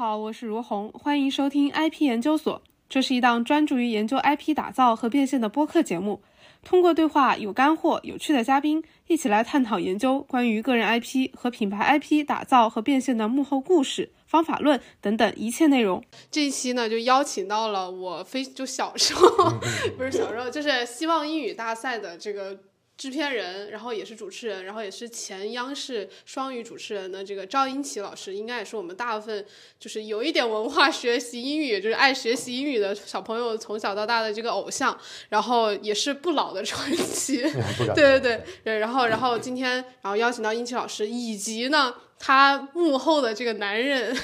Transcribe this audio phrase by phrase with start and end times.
[0.00, 2.62] 好，我是如虹，欢迎收听 IP 研究所。
[2.88, 6.22] 这是一档专注于研究 IP 打造和变现的播客节目。
[6.64, 16.02] 通过对话有干货、有趣的嘉宾，一起来探讨研究关于个人 IP 和品牌 IP 打造和变现的幕后故事、方法论等等一切内容。
[16.30, 19.28] 这一期呢，就邀请到了我非就小时候，
[19.98, 22.58] 不是小时候，就是希望英语大赛的这个。
[23.00, 29.42] 制片人，然后也是主持人，然后也是前央视双语主持人的这个赵英奇老师，应该也是我们大部分
[29.78, 34.94] 就是有一点文化、学习英语，就是爱学习英语的小朋友从小到大的这个偶像，
[35.30, 37.40] 然后也是不老的传奇。
[37.96, 41.94] 对对对对，然后然后今天然后邀请到英奇老师，以及呢。
[42.22, 44.14] 他幕后的这个男人，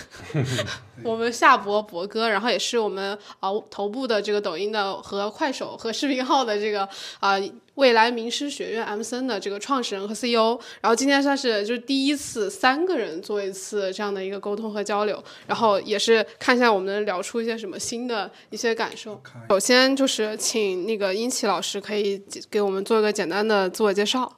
[1.03, 6.87] 我们夏博博哥，然后也是我们啊头部的这个抖音的和快手和视频号的这个
[7.21, 7.37] 啊
[7.77, 19.19] 未来名师学院 M 森的这个创始人和 CEO，然后今天算是就是第一次三个人做一次这样的一个沟通和交流，然后也是看一下我们能聊出一些什么新的一些感受。
[19.49, 24.31] 首先就是请那个殷奇老师可以给我们做一个简单的自我介绍。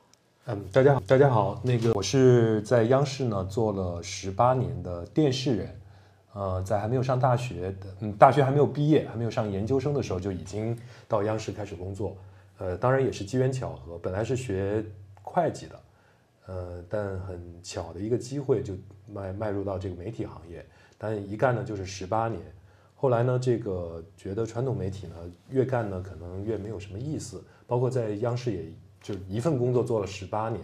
[0.51, 5.81] 嗯，大家好，大家好，那个我是在央视呢做了十八年的电视人，
[6.33, 10.75] 呃，在还没有上大学的，嗯，大学还没有毕业，还没有上研究生的时候就已经
[11.07, 12.17] 到央视开始工作，
[12.57, 14.83] 呃，当然也是机缘巧合，本来是学
[15.21, 15.81] 会计的，
[16.47, 18.73] 呃，但很巧的一个机会就
[19.07, 20.65] 迈迈入到这个媒体行业，
[20.97, 22.41] 但一干呢就是十八年，
[22.95, 25.15] 后来呢这个觉得传统媒体呢
[25.51, 28.73] 越干呢可能越没有什么意思，包括在央视也。
[29.09, 30.61] 就一份工作做了十八年，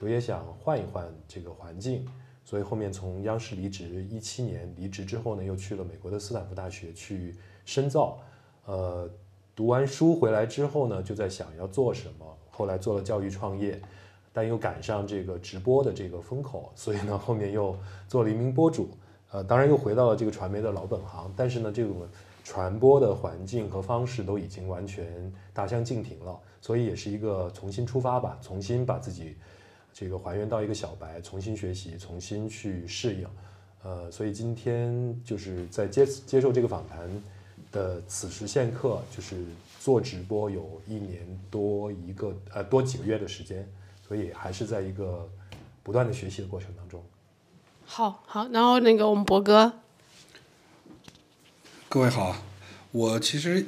[0.00, 2.08] 就也想换一换这个环境，
[2.42, 8.18] 所以后面从央视离职，一七年离职之后呢，又去了美国的斯坦福大学去深造。
[8.64, 9.06] 呃，
[9.54, 12.24] 读完书回来之后呢，就在想要做什么。
[12.48, 13.78] 后来做了教育创业，
[14.32, 17.76] 但又赶上这个直播的这个风口，所以呢， 后面又
[18.08, 18.88] 做了一名播主。
[19.32, 22.08] 呃，当然又回到了这个传媒的老本行，但是呢，这种
[22.42, 26.40] 传播的环境和方式都已经完全大相径庭了。
[26.62, 29.34] 所以也是一个重新出发吧，重新把自己
[29.92, 33.26] 这个还原到一个小白，重新学习，重新去适应。
[33.82, 37.10] 呃，所以今天就是在接接受这个访谈
[37.72, 39.44] 的此时现刻，就是
[39.80, 43.68] 做直播有一年多一个呃多几个月的时间，
[44.06, 45.28] 所以还是在一个
[45.82, 47.02] 不断的学习的过程当中。
[47.84, 49.80] 好好，然后那个我们博哥，
[51.88, 52.36] 各位好，
[52.92, 53.66] 我其实。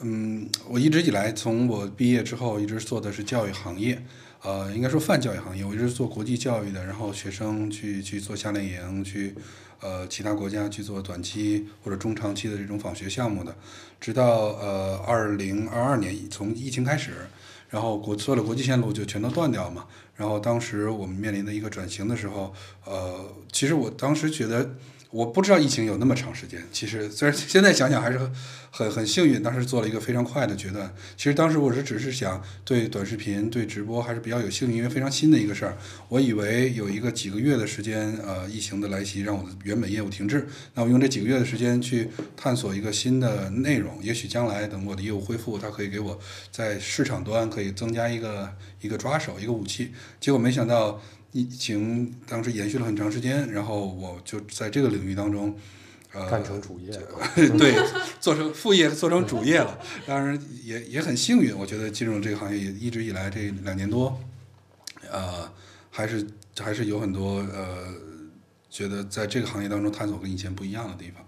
[0.00, 4.04] 嗯，我一直以来从我毕业之后一直做的是教育行业，
[4.42, 5.64] 呃，应该说泛教育行业。
[5.64, 9.34] 我一直做国际教育的，然后学生去去做夏令营，去
[9.80, 13.56] 呃其他国家去做短期或者中长期的这种访学项目的。
[13.98, 17.12] 直到呃二零二二年从疫情开始，
[17.70, 19.86] 然后国所有的国际线路就全都断掉嘛。
[20.14, 22.52] 然后当时我们面临的一个转型的时候，
[22.84, 24.74] 呃，其实我当时觉得。
[25.16, 26.62] 我不知道疫情有那么长时间。
[26.70, 28.20] 其实，虽然现在想想还是
[28.70, 30.94] 很很幸运，当时做了一个非常快的决断。
[31.16, 35.78] 其实当时我是只是想对短视频、对直播还是比较有兴趣，因为非常新的一个事儿。
[36.10, 40.46] 我以为有一个几个月的时间，呃，疫情的来袭让我的原本业务停滞。
[40.74, 46.20] 那我用这几个月的时间去探索一个新的内容，也许将来等我的业务恢复，它可以给我
[46.52, 48.52] 在市场端可以增加一个
[48.82, 49.92] 一个抓手、一个武器。
[50.20, 51.00] 结果没想到。
[51.36, 55.54] 疫情当时延续了很长时间，然后我就在这个领域当中，
[56.14, 56.90] 呃，干成主业，
[57.58, 57.74] 对，
[58.18, 59.78] 做成副业，做成主业了。
[60.06, 64.18] 当然也也很幸运，我觉得进入这个行业也一直以来这两年多，
[65.10, 65.52] 呃，
[65.90, 66.26] 还是
[66.58, 67.92] 还是有很多呃，
[68.70, 71.22] 觉得在这个行业当中探索跟以前不一样的地方。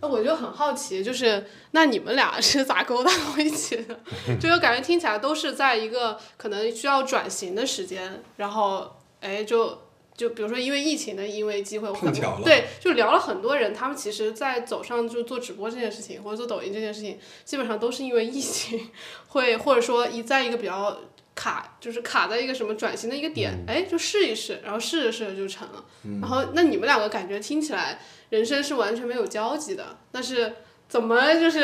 [0.00, 4.00] 那我就很好奇，就是那你们俩是咋勾搭到一起的？
[4.40, 8.94] 就感觉听起来都是在一个可能需要转型的时间，然后。
[9.20, 9.78] 哎，就
[10.14, 12.12] 就比如说，因为疫情的因为机会，我很
[12.42, 18.90] 对，就聊了很多人，他们其实，在走上就做直播这件事情，或者做抖音这件事情，基本上都是因为疫情，
[19.28, 20.98] 会或者说一在一个比较
[21.34, 25.84] 卡，就是卡在一个什么转型的一个点，哎，就试一试，然后试着试着就成了。
[26.20, 28.00] 然后，那你们两个感觉听起来，
[28.30, 30.52] 人生是完全没有交集的，但是
[30.88, 31.60] 怎么就是？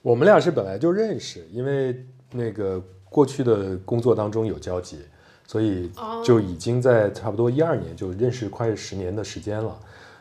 [0.00, 4.98] 我们俩是本来就认识，因为那个过去的工作当中有交集。
[5.52, 5.92] 所以
[6.24, 9.78] 就已经在差不多一二年就认识快十年的时间了，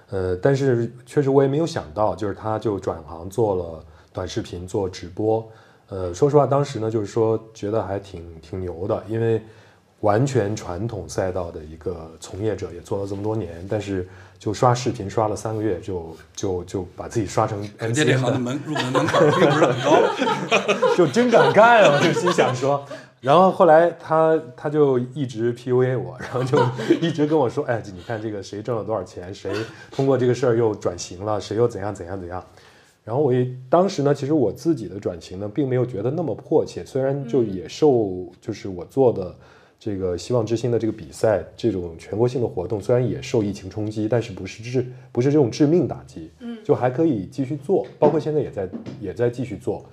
[0.10, 5.50] 呃，但是确实我也没有想到，就是他就转行做了短视频做直播，
[5.88, 9.42] 呃，说实话当时呢就是说觉得还挺挺牛的，因为
[10.02, 14.06] 完全传统赛道的一个从业者也做了这么多年，但是
[14.38, 19.98] 就刷视频刷了三个月就就就把自己刷成，人家这行的门入门门槛并不是很高，
[20.98, 22.02] 就真敢干啊！
[22.04, 22.86] 就心想说。
[23.22, 26.58] 然后后来他他就一直 PUA 我， 然后就
[27.00, 29.54] 一直跟我说，哎，你看这个谁挣了多少钱，谁
[29.92, 32.44] 通过这个事儿又转型了，谁又怎样怎样怎样。
[33.04, 39.36] 然后我也当时呢，其实我自己的转型呢，并没有觉得那么迫切，虽然就也受就是我做的
[39.80, 48.70] 这个希望之星的这个比赛这种全国性的活动，虽然也受疫情冲击，但是不是致不是这种致命打击，嗯，就还可以继续做，包括现在也在
[49.00, 49.86] 也在继续做。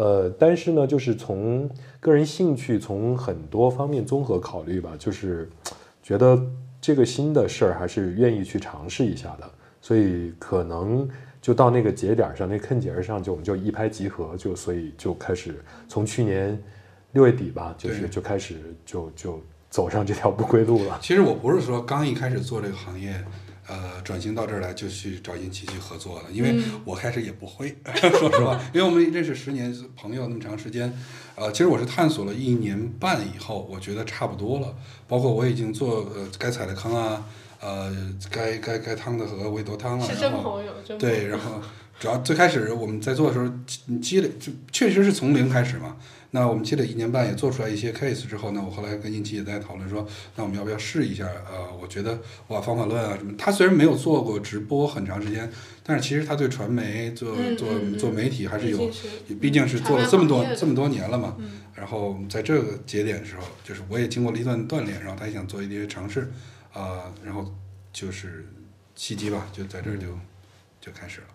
[0.00, 1.68] 呃，但是呢，就是从
[2.00, 5.46] 个人兴趣，从很多方面综合考虑吧，就是
[6.02, 6.42] 觉得
[6.80, 9.50] 这个新的事儿还是愿意去尝试一下的，
[9.82, 11.06] 所以可能
[11.42, 16.58] 就到那个节点上，那坑节上，就我们就一拍即合，就所以就开始从去年
[17.12, 18.56] 六月底吧，就是就开始
[18.86, 19.38] 就就
[19.68, 20.98] 走上这条不归路了。
[21.02, 23.22] 其实我不是说刚一开始做这个行业。
[23.70, 27.76] 呃，转型到这儿来就去找殷琦去合作了，因为我开始也不会，
[28.18, 30.92] 说实话，因为我们认识十年朋友那么长时间，
[31.36, 34.74] 呃，其实我是探索了一年半以后，我觉得差不多了，
[35.06, 37.24] 包括我已经做呃该踩的坑啊，
[37.60, 37.94] 呃，
[38.28, 41.60] 该该该趟的河我也都趟了，是真朋友，真对，然后
[42.00, 45.98] 主要最开始我们在做的时候，积积累就确实是从零开始嘛。
[46.32, 50.06] 那我们积累一年半也做出来一些 case 之后呢，我后来跟英奇也在讨论说，
[50.36, 51.26] 那我们要不要试一下？
[51.50, 52.18] 呃，我觉得
[52.48, 55.50] 哇，方法论啊什么，他虽然没有做过直播很长时间，
[55.82, 57.68] 但是其实他对传媒做做
[57.98, 58.90] 做媒体还是有，
[59.38, 61.36] 毕竟是做了这么多这么多年了嘛。
[61.74, 66.32] 然后在这个节点的时候，就是我也经过了一段锻炼，然后他也想做一些尝试，
[66.72, 67.52] 啊，然后
[67.92, 68.46] 就是
[68.94, 70.06] 契机吧，就在这儿就
[70.80, 71.26] 就开始了。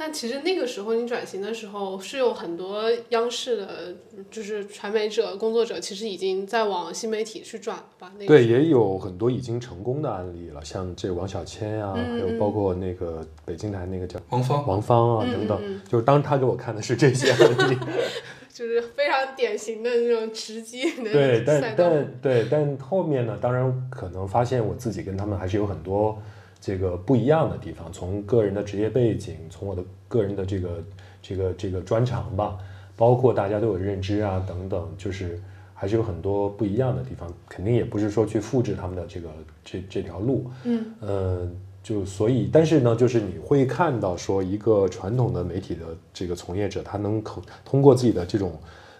[0.00, 3.96] 那其实那个时候你转型的时候，是有很多央视的，
[4.30, 8.12] 就是传媒者、工作者，其实已经在往新媒体去转了吧？
[8.26, 17.76] 对，也有很多已经成功的案例了，像这王小谦啊，还有包括那个北京台那个叫王芳、王芳啊等等，就是当他给我看的是这些案例，
[18.54, 26.16] 就是非常典型的那种直击的对，但但对，但后面呢，当然可能发现我自己跟他们还是有很多。
[26.60, 30.84] 这个不一样的地方，从个人的职业背景，从我的个人的这个
[31.22, 32.58] 这个这个专长吧，
[32.96, 35.40] 包括大家对我的认知啊等等，就是
[35.72, 37.32] 还是有很多不一样的地方。
[37.48, 39.28] 肯定也不是说去复制他们的这个
[39.64, 41.48] 这这条路，嗯呃，
[41.82, 48.58] 就所以，但是呢，就是你会看到说一个传统的媒体的这个从业者，他能可通过自己的这种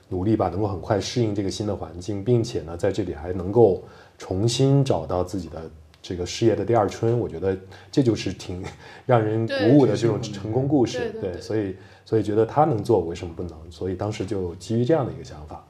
[0.09, 3.83] 努力吧，能够很快适应这个新的环境，并且呢，在这里还能够
[4.17, 5.69] 重新找到自己的。
[6.01, 7.57] 这个事业的第二春，我觉得
[7.91, 8.65] 这就是挺
[9.05, 11.13] 让人鼓舞的这种成功故事。
[11.21, 13.53] 对，所以所以觉得他能做，为什么不能？
[13.71, 15.65] 所以当时就基于这样的一个想法。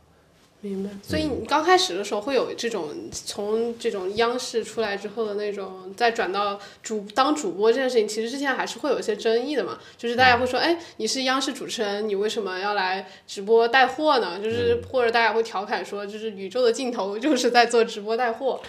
[0.60, 0.90] 明白。
[1.02, 9.78] 所以你刚开始的时候会有这种从这种央视出来之后的那种，再转到主当主播这件事情，其实之前还是会有一些争议的嘛。
[9.96, 14.40] 就是大家会说，哎，你是央视主持人，你为什么要来直播带货呢？
[14.42, 18.60] 就是或者大家会调侃说，就是宇宙的尽头就是在做直播带货。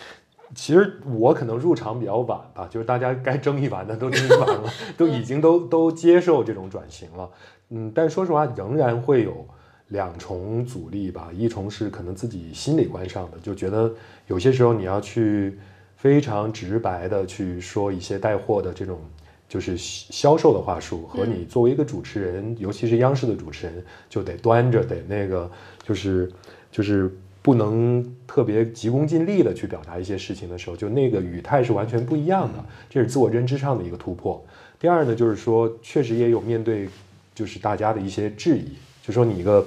[0.55, 4.63] 其实我可能入场比较晚吧，就是大家该争一完的都争议完了，
[4.97, 7.29] 都已经都都接受这种转型了。
[7.69, 9.47] 嗯，但说实话，仍然会有
[9.89, 11.29] 两重阻力吧。
[11.31, 13.93] 一重是可能自己心理关上的，就觉得
[14.27, 15.59] 有些时候你要去
[15.95, 18.99] 非常直白的去说一些带货的这种
[19.47, 25.49] 就是销售的话术，和你作为一个主持人，尤其是央视的主持人，就得端着，得那个，
[25.83, 26.31] 就是
[26.71, 27.15] 就是。
[27.41, 34.43] 不能特别急功近利的去表达一些事情的时候，就那个语态是完全不一样的，这是自我认知上的一个突破。
[34.79, 36.87] 第二呢，就是说确实也有面对，
[37.33, 38.73] 就是大家的一些质疑，
[39.05, 39.65] 就说你一个，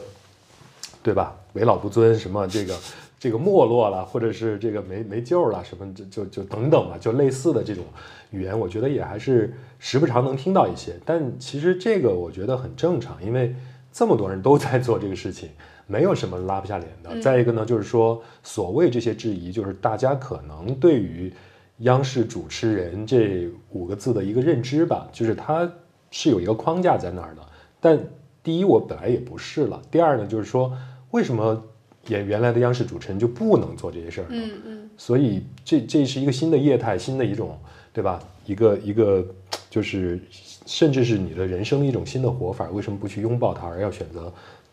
[1.02, 1.35] 对吧？
[1.54, 2.78] 为老不尊，什么这个
[3.18, 7.85] 这个没落了，或者是这个没没救了，什么就就就等等吧，就类似的这种
[8.30, 10.94] 语言，我觉得也还是时不常能听到一些。
[11.04, 13.54] 但其实这个我觉得很正常，因为
[13.92, 15.49] 这么多人都在做这个事情。
[15.86, 17.20] 没有什么拉不下脸的。
[17.20, 21.32] 再一个呢，就是说，所谓这些质疑，就是大家可能对于
[21.78, 25.70] 央视主持人这五个字的一个认知吧，就是它
[26.10, 27.42] 是有一个框架在那儿的。
[27.80, 27.98] 但
[28.42, 30.72] 第一，我本来也不是了；第二呢，就是说，
[31.10, 31.62] 为什么
[32.08, 34.30] 演原来的央视主持人就不能做这些事儿呢？
[34.32, 34.90] 嗯嗯。
[34.96, 37.58] 所以这这是一个新的业态，新的一种，
[37.92, 38.22] 对吧？
[38.44, 39.24] 一个一个，
[39.70, 40.20] 就是
[40.66, 42.68] 甚至是你的人生的一种新的活法。
[42.70, 44.32] 为什么不去拥抱它，而要选择？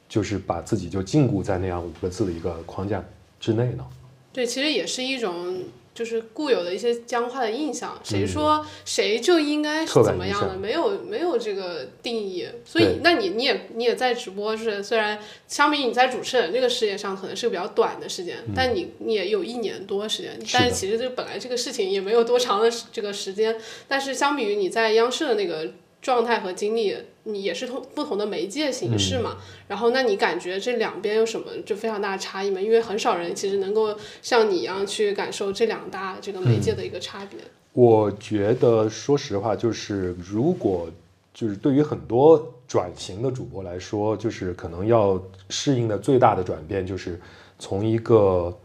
[0.09, 3.01] 就是把自己就禁锢在那样五个字的一个框架
[3.39, 3.85] 之内呢？
[4.33, 5.63] 对，其实也是一种
[5.93, 7.99] 就是固有的一些僵化的印象。
[8.03, 10.55] 谁说谁就应该是怎么样的？
[10.55, 12.47] 没有没有这个定义。
[12.65, 20.39] 所以，那你你也你也在直播，是虽然相比你在主持人这个事业上可能是个比较短的时间，但你你也有一年多时间。
[20.53, 23.55] 但是其实这本来这个事情也没有多长的这个时间。
[23.87, 25.71] 但是相比于你在央视的那个。
[26.01, 29.37] 状态和经历，你也是通不同的媒介形式嘛。
[29.67, 32.59] 然后，那你感觉这两边有什么就非常大的差异吗？
[32.61, 37.39] 因为很少人其实能够像你一样去感受这两大这个媒介的一个差别。
[37.73, 40.89] 我觉得，说实话，就是如果
[41.33, 47.19] 就是对于很多转型的主播来说，就是可能要适应的最大的转变，就是
[47.57, 48.57] 从一个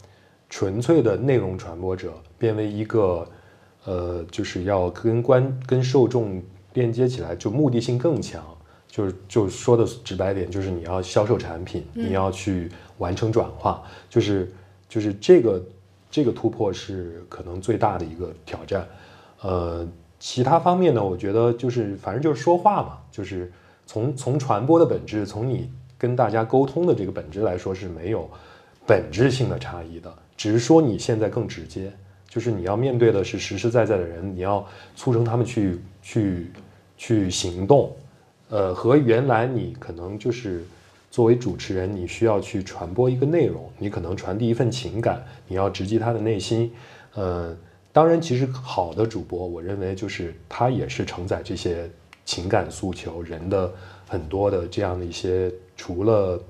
[0.49, 3.27] 纯粹的内容传播者变为一个。
[3.87, 6.41] 呃，就是要跟观跟受众
[6.75, 8.43] 链接起来，就目的性更强。
[8.87, 14.49] 就是就说的直白点，就是你要销售产品，你要去完成转化，就是
[14.87, 15.61] 就是这个
[16.09, 18.87] 这个突破是可能最大的一个挑战。
[19.41, 19.85] 呃，
[20.17, 23.51] 其他方面呢，我觉得就是反正就是说话嘛，就是
[23.85, 28.29] 从从传播的本质，从你跟大家沟通的这个本质来说是没有
[28.87, 31.91] 本质性的差异的，只是说你现在更直接。
[32.29, 36.51] 就是你要面对的是实实在在的人，你要促成他们去去
[36.97, 37.95] 去行动，
[38.49, 40.65] 呃，和原来你可能就是
[41.11, 46.71] 作为主持人，你需要去传播一个内容，你可能传递一份情感，你要直击他的内心，
[47.13, 47.55] 呃，
[47.91, 51.89] 当然，其实好的主播，我认为就是他也是承载这些
[52.25, 53.73] 情感诉求，人的
[54.07, 56.41] 很多的这样的一些，除了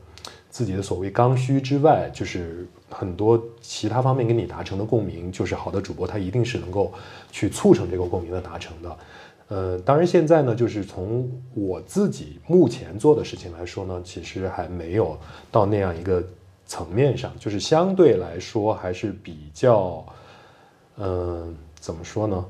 [0.49, 2.67] 自己的所谓刚需之外，就是。
[2.87, 6.93] 很多其他方面跟你达成的共鸣，就是好的主播他一定是能够
[7.31, 8.97] 去促成这个共鸣的达成的。
[9.47, 15.17] 呃，当然现在呢，就是从我自己目前做的事情来说呢，其实还没有
[15.51, 16.23] 到那样一个
[16.65, 20.05] 层面上，就是相对来说还是比较，
[20.97, 22.45] 嗯，怎么说呢？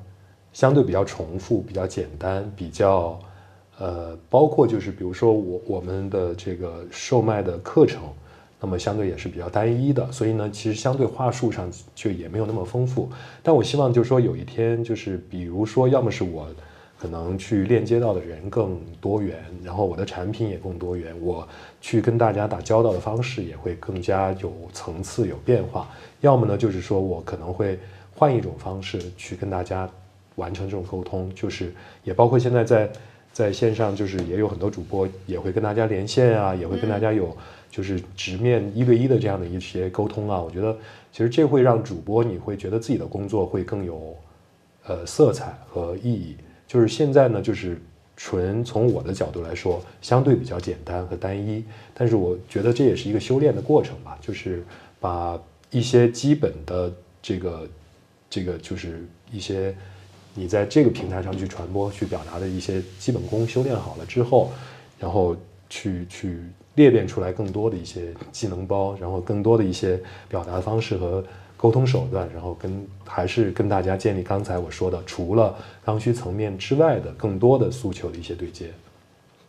[0.53, 3.19] 相对比较重复，比较简单，比较，
[3.77, 8.01] 呃，包括就是比如说我我们的这个售卖的课程。
[8.57, 13.07] 那么相对也是比较单一的，所以呢，其实相对话术上就也没有那么丰富。
[13.43, 16.47] 但我希望就是说有一天，就是比如说，要么是我
[16.97, 21.47] 可能去链接到的人更多元，然后我的产品也更多元，我
[21.81, 25.89] 去跟大家打交道的方式也会更加有层次、有变化。
[26.21, 27.77] 要么呢，就是说我可能会
[28.15, 29.89] 换一种方式去跟大家
[30.35, 31.73] 完成这种沟通，就是
[32.03, 32.89] 也包括现在在
[33.31, 37.35] 在线上，就是也有很多主播也会跟大家连线啊，也会跟大家有。
[37.71, 40.73] 就是直面一对一的这样的一些沟通啊，我觉得
[41.11, 44.15] 其实这会让主播你会觉得自己的工作会更有
[44.85, 46.37] 呃色彩和意义。
[46.67, 47.81] 就是现在呢，就是
[48.15, 51.63] 纯从我的角度来说，相对比较简单和单一。
[51.93, 54.63] 但是我觉得这也是一个修炼的过程吧，就是
[55.00, 55.39] 把
[55.72, 56.91] 一些基本的
[57.22, 57.67] 这个
[58.29, 59.75] 这个就是一些
[60.34, 64.51] 你在这个平台上去传播、去表达的一些基本功修炼好了之后，
[65.00, 65.36] 然后
[65.69, 66.39] 去去。
[66.75, 71.24] 裂变出来更多的一些技能包，然后更多的一些表达方式和
[71.57, 78.71] 沟通手段，然后跟还是跟大家建立刚才我说的，除了刚需层面之外的更多的诉求的一些对接。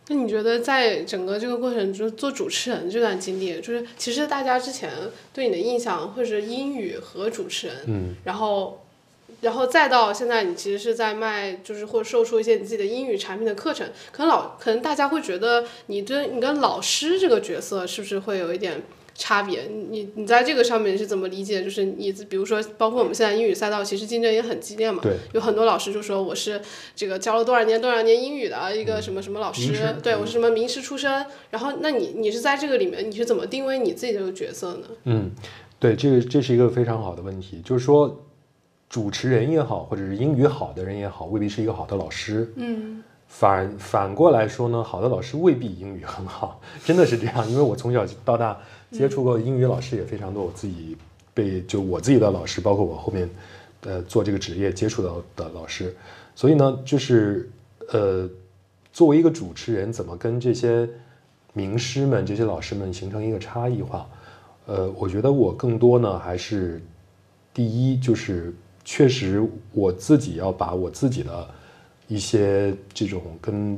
[0.07, 4.89] 那你觉得在整个这个过程中做主持人这段经历，就是其实大家之前
[5.33, 8.81] 对你的印象会是英语和主持人，嗯，然后。
[9.41, 13.85] 然后再到现在，你其实是在卖，就是或售出一些你自己的英语产品的课程。
[14.09, 18.81] 可能老，可能大家会觉得你对你跟老师这个角色是不是会有一点
[19.17, 19.63] 差别？
[19.63, 21.63] 你你在这个上面是怎么理解？
[21.63, 25.01] 就是你比如说，包括我们现在英语赛道，其实竞争也很激烈嘛。
[25.01, 25.17] 对。
[25.33, 26.61] 有很多老师就说我是
[26.95, 31.25] 这个教了多少年多少年英语的一个什么什么老师，对我是什么名师出身。
[31.49, 34.87] 然后，那你你是在这个里面，你是怎么定位你自己这个角色呢？
[35.05, 35.31] 嗯，
[35.79, 38.23] 对，这个这是一个非常好的问题，就是说。
[38.89, 42.53] 主持人也好，或者是英语好的人也好，未必是一个好的老师。
[42.55, 47.51] 嗯，反反过来说呢，好的老师未必英语很好，真的是这样。
[47.51, 48.57] 因为我从小到大
[48.91, 50.97] 接触过英语老师也非常多，我自己
[51.33, 53.29] 被就我自己的老师，包括我后面
[53.81, 55.95] 呃做这个职业接触到的老师，
[56.35, 57.49] 所以呢，就是
[57.89, 58.29] 呃，
[58.91, 60.89] 作为一个主持人，怎么跟这些
[61.53, 64.07] 名师们、这些老师们形成一个差异化？
[64.65, 66.81] 呃，我觉得我更多呢，还是
[67.53, 68.53] 第一就是。
[68.89, 71.49] 确实，我自己要把我自己的
[72.07, 73.77] 一些这种跟，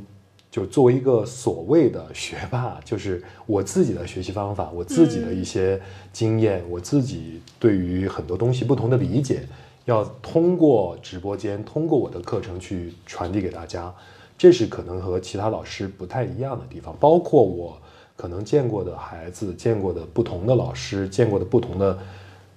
[0.50, 5.80] 就作为一个所谓的学霸，就是我自己的学习方法，我自己的一些
[6.12, 9.42] 经验，我自己对于很多东西不同的理解，
[9.84, 13.94] 要通过直播间，通过我的课程去传递给大家。
[14.36, 16.96] 这是可能和其他老师不太一样的地方。
[16.98, 17.78] 包括我
[18.16, 21.98] 可能见过的孩子，见过的不同的老师，见过的不同的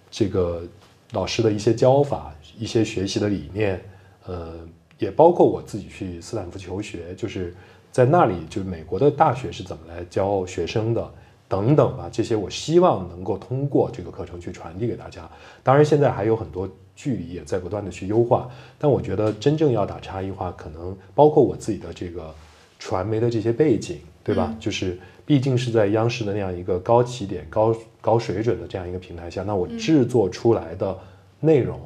[0.09, 0.63] 这个
[1.11, 2.33] 老师的一些教法。
[2.55, 3.81] 一些学习的理念，
[4.27, 4.59] 呃，
[4.99, 7.51] 也包括我自己去斯坦福求学，就是
[7.93, 11.11] 在那里，就是美国的大学是怎么来教学生的，
[11.47, 12.09] 等等吧。
[12.11, 15.29] 这些我希望能够通过这个课程去传递给大家。
[15.61, 18.49] 当然，现在还有很多距离也在不断的去优化。
[18.79, 22.33] 但我觉得真正要打差异化，可能包括我自己的这个
[22.79, 24.55] 传媒的这些背景，对吧？
[24.59, 30.97] 就是毕竟是在央视的那样一个高起点、高高水准的这样一个平台下，那我制作出来的
[31.39, 31.79] 内容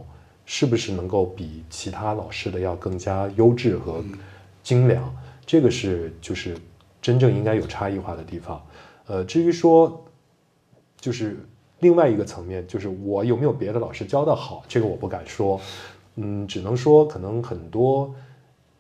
[0.46, 4.02] 是不是能够比其他老师的要更加优质和
[4.64, 5.14] 精良？
[5.48, 6.56] 这个是就是
[7.01, 8.63] 真正应该有差异化的地方。
[9.08, 10.06] 呃，至于说
[11.00, 11.38] 就是
[11.80, 15.60] 另外一个层面，就是我有没有别的老师教的好，这个我不敢说。
[16.20, 18.13] 嗯，只能说可能很多，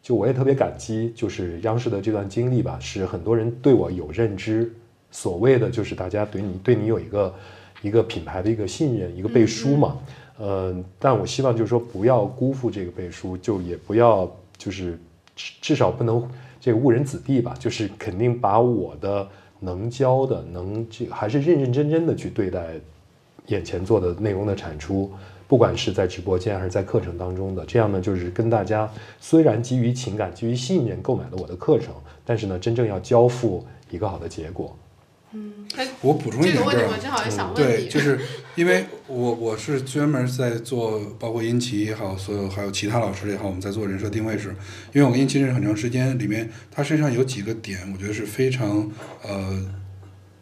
[0.01, 4.73] 就我也特别感激，就是央视的这段经历吧，使很多人对我有认知。
[5.09, 7.33] 所谓的就是大家对你对你有一个
[7.81, 9.97] 一个品牌的一个信任，一个背书嘛。
[10.39, 14.99] 嗯，但我希望就是说不要辜负这个背书，就也不要就是
[15.35, 16.27] 至至少不能
[16.67, 19.25] 这个误人子弟吧，就是肯定把我的
[19.61, 22.73] 能教的能这还是认认真真的去对待
[23.45, 25.09] 眼前做的内容的产出。
[25.47, 31.93] 不管是在直播间还是在课程当中的，这样呢，就是跟大家虽然基于情感、基于信任购买了我的课程，
[32.25, 34.75] 但是呢，真正要交付一个好的结果。
[35.31, 35.65] 嗯，
[36.01, 38.19] 我补充一点这个问题我正好也想问对，你，就是
[38.57, 44.49] 因为我我是专门在做，包括殷琦也好，所有还有其他老师也好，我们在做人设定位时，
[44.91, 48.89] 因为我跟殷琦认识很长时间，里面他身上有几个点，我觉得是非常
[49.21, 49.63] 呃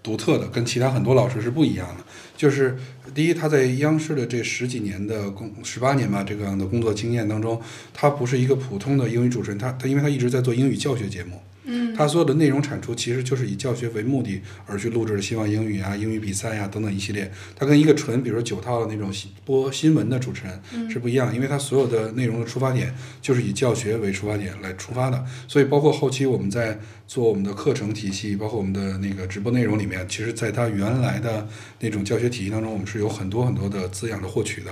[0.02, 2.06] 独特的，跟其他很多老师是不一样的。
[2.38, 2.78] 就是
[3.14, 7.62] 第一，他在央视的这十几年的工十八年吧这个样的工作经验当中，
[7.94, 11.42] 他不是一个普通的英语主持人，他他因为他一直在做英语教学节目。
[11.66, 17.32] 嗯他所有的内容产出其实就是以教学为目的而去录制的希望英语啊、英语比赛呀、等等一系列。
[17.56, 25.26] 它跟一个纯比如说九套的那种新播新闻的主持人是不一样，因为他所有的内容的出发点就是以教学为出发点来出发的。
[25.48, 31.48] 所以包括后期我们在做我们的课程体系，包括我们的那个直播内容里面，其实在他原来的
[31.80, 34.72] 那种教学体系当中，我们是有很多很多的滋养的获取的。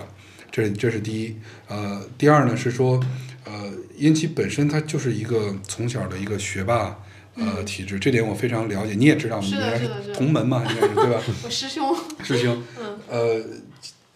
[0.51, 1.35] 这这是第一，
[1.67, 3.03] 呃，第二呢是说，
[3.45, 6.99] 呃，因其本身他就是一个从小的一个学霸，
[7.35, 8.93] 呃，体质，这点我非常了解。
[8.93, 11.21] 你也知道，我们应该是同门嘛，应该是对吧？
[11.43, 13.43] 我师兄， 师兄，嗯呃，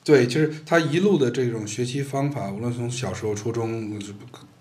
[0.03, 3.99] 对，就是他一路的这种学习方法，无论从小时候、初中、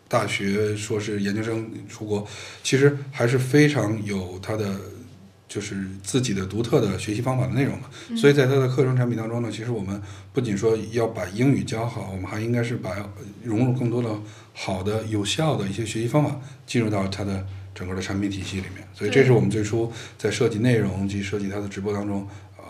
[0.09, 2.27] 大学、硕士、研究生出国，
[2.63, 4.81] 其实还是非常有他的
[5.57, 7.89] 就是自己的独特的学习方法的内容嘛。
[8.15, 9.99] 所以在他的课程产品当中呢，其实我们
[10.35, 12.95] 不仅说要把英语教好，我们还应该是把
[13.43, 14.11] 融入更多的
[14.53, 18.87] 好的、有效的一些学习方法进入到他的整个的产品体系里面。
[18.93, 22.65] 所以这是我们最初在设计内容及设计他的直播当中，呃，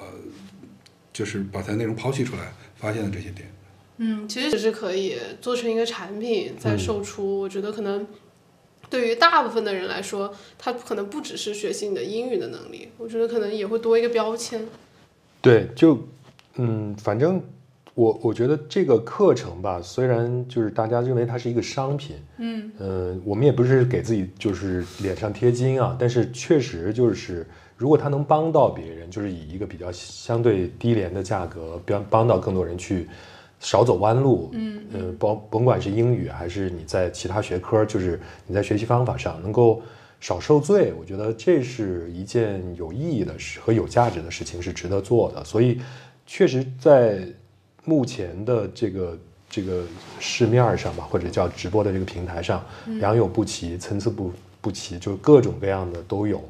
[1.13, 3.51] 就是把它内容剖析出来发现的这些点。
[3.97, 7.41] 嗯，其实只是可以做成一个产品再嗯售出。
[7.41, 8.07] 我觉得可能
[8.89, 14.65] 对于大部分的人来说，他可能不只是学习你的英语的能力，我觉得可能也会多一个标签。
[15.41, 15.99] 对，就
[16.57, 17.43] 嗯，反正
[17.95, 27.47] 我我觉得这个课程吧，虽然就是大家认为它是一个商品，嗯呃，我们也不是给自己就是脸上贴金啊，但是确实就是，
[27.77, 33.09] 如果它能帮到别人，就是以一个比较相对低廉的价格，帮帮到更多人去
[33.61, 39.83] 少走弯路，嗯呃，甭甭管是英语还是你在其他学科，就是你在学习方法上能够
[40.21, 45.45] 少受罪，我觉得这是一件有意义的事和有价值的事情，是值得做的。
[45.45, 45.81] 所以，
[46.27, 47.27] 确实在
[47.85, 49.85] 目前的这个这个
[50.21, 52.65] 市面上吧，或者叫直播的这个平台上，
[52.99, 56.43] 良莠不齐，参差不不齐，就各种各样的都有。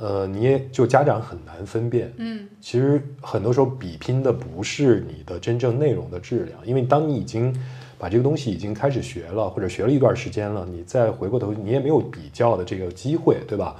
[0.00, 7.54] 呃，你也就家长很难分辨，嗯其实很多时候比拼的不是你的真正内容的质量，因为当你已经
[7.98, 13.76] 把这个东西已经开始学了，或者学了一段时间了，你再回过头，你也没有比较的这个机会，对吧？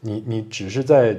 [0.00, 1.16] 你你只是在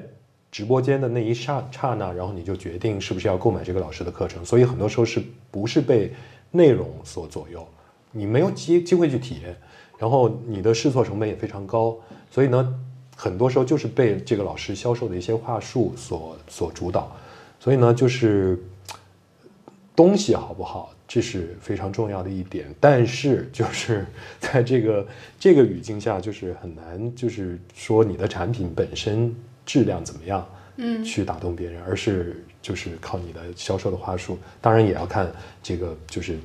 [0.52, 6.12] 直播间的那一刹刹那，然后你就决定是不是要购买这个老师的课程，所以很多时候是不是被
[6.52, 7.66] 内容所左右，
[8.12, 9.56] 你没有机机会去体验，
[9.98, 11.98] 然后你的试错成本也非常高，
[12.30, 12.76] 所以呢，
[13.22, 17.16] 很多时候就是被这个老师销售的一些话术所所主导，
[17.60, 18.58] 所以呢，就是
[19.96, 22.74] 东西好不好，这是非常重要的一点。
[22.80, 24.08] 但是就是
[24.40, 25.06] 在这个
[25.40, 29.32] 这个语境下，就是很难，就是说你的产品本身
[29.68, 30.44] 质量怎么样，
[30.78, 34.36] 嗯去打动别人，而是就是靠你的销售的话术。
[34.60, 35.32] 当然也要看
[35.62, 36.40] 这个就是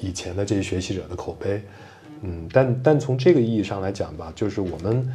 [0.00, 1.62] 以前的这些学习者的口碑，
[2.22, 5.06] 嗯，但但从这个意义上来讲吧，就是我们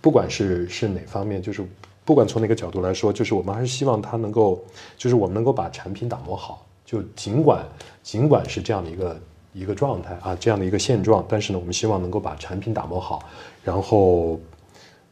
[0.00, 1.66] 不管是是哪方面，就是
[2.04, 4.62] 不管从哪个角度来说，就是我们还是希望它能够，
[4.96, 6.64] 就是我们能够把产品打磨好。
[6.84, 7.62] 就尽管
[8.02, 9.20] 尽管是这样的一个
[9.52, 13.22] 一个状态啊，这样的一个现状，但是呢，我们希望能够把产品打磨好，
[13.62, 14.40] 然后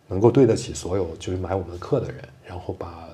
[0.09, 3.09] 能够对得起所有就是买我们的课的人，然后把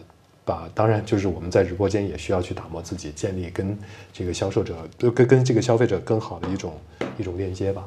[0.45, 3.77] 把当然就是我们在直播间也需要去打磨自己，建立跟
[4.13, 6.75] 这个销售者跟跟这个消费者更好的一种
[7.19, 7.85] 一种链接吧。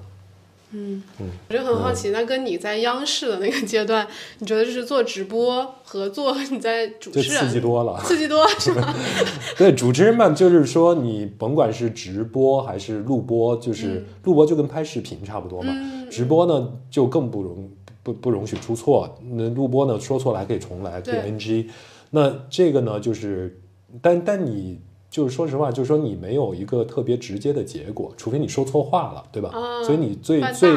[1.48, 4.08] 我就很好奇，那跟你在央视的那个阶段，
[4.40, 8.00] 你觉得就是做直播和做你在主持人刺激多了。
[8.04, 8.94] 刺激多 是吗？
[9.58, 15.74] 对，主持人嘛，就是说你甭管是直播还是录播，就是录播就跟拍视频差不多嘛。
[16.10, 17.70] 直播呢就更不容
[18.04, 21.70] 不不容许出错，那录播呢说错了还可以重来，可以对 NG。
[22.12, 23.60] 那这个呢就是，
[24.02, 24.80] 但但你
[25.16, 29.48] 就是说实话，就是说你没有一个特别直接的结果，除非你说错话了，对吧？
[29.54, 30.72] 啊所以你最最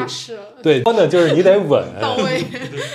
[0.63, 2.45] 对，说呢就是你得稳， 到位。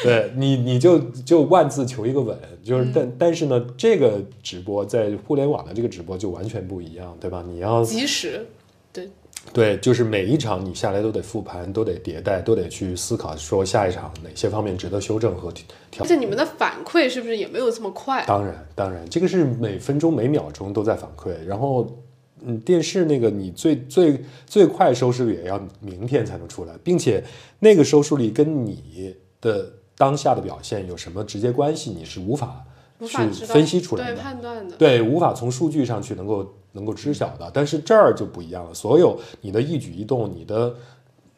[0.01, 7.43] 对你，你就就万字求一个稳，就是但、但是呢，这个直播在互联网的这个直播就完全不一样，对吧？
[7.45, 8.47] 你要及时，
[8.93, 9.09] 对，
[9.51, 16.07] 对，就是每一场你下来都得复盘，都得迭代，都得去思考说下一场哪些方面值得修正和调调而。
[16.07, 18.23] 且你们的反馈是不是也没有这么快？
[18.25, 21.99] 当然，当然，这个是每分钟每秒钟都在反馈，然后。
[22.45, 27.23] 嗯，电视那个你最最最快收视率也要明天才能出来，并且
[27.59, 32.65] 那个收视率跟你的当下的表现有什么直接关系，你是无法
[33.07, 34.21] 去分析出来对的。
[34.21, 34.75] 判断的。
[34.77, 37.49] 对，无法从数据上去能够能够知晓的。
[37.53, 40.73] 但是这儿就不一样了，所有你的一举一动，你的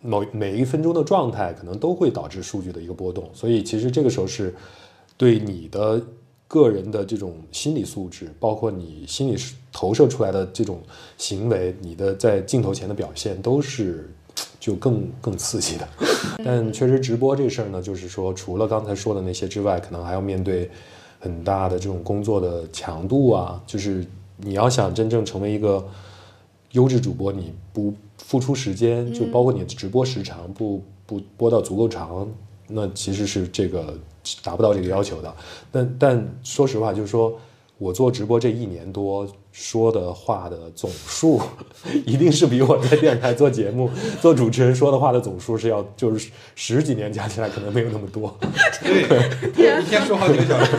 [0.01, 3.29] 某每一分钟的状态，可能都会导致数据的一个波动。
[3.33, 4.53] 所以其实这个时候是
[5.17, 6.01] 对你的
[6.47, 9.37] 个人的这种心理素质，包括你心理
[9.71, 10.79] 投射出来的这种
[11.17, 14.13] 行为，你的在镜头前的表现，都是
[14.59, 15.87] 就更更刺激的。
[16.45, 20.69] 但确实直播这事儿呢，就是说除了刚才说的那些之外，可能还要面对
[21.25, 24.05] 很大的这种工作的强度啊，就是
[24.37, 25.83] 你要想真正成为一个
[26.73, 32.27] 优质主播，你不付出时间，就包括你的直播时长不不播到足够长，
[32.67, 33.97] 那其实是这个
[34.43, 35.35] 达不到这个要求的。
[35.71, 37.35] 但但说实话，就是说
[37.77, 41.41] 我做直播这一年多说的话的总数，
[42.05, 43.89] 一定是比我在电视台做节目
[44.21, 48.33] 做主持人说的话的总数是要就是十几年加起来可能没有那么多。
[48.81, 50.71] 对，一天说好几个小时。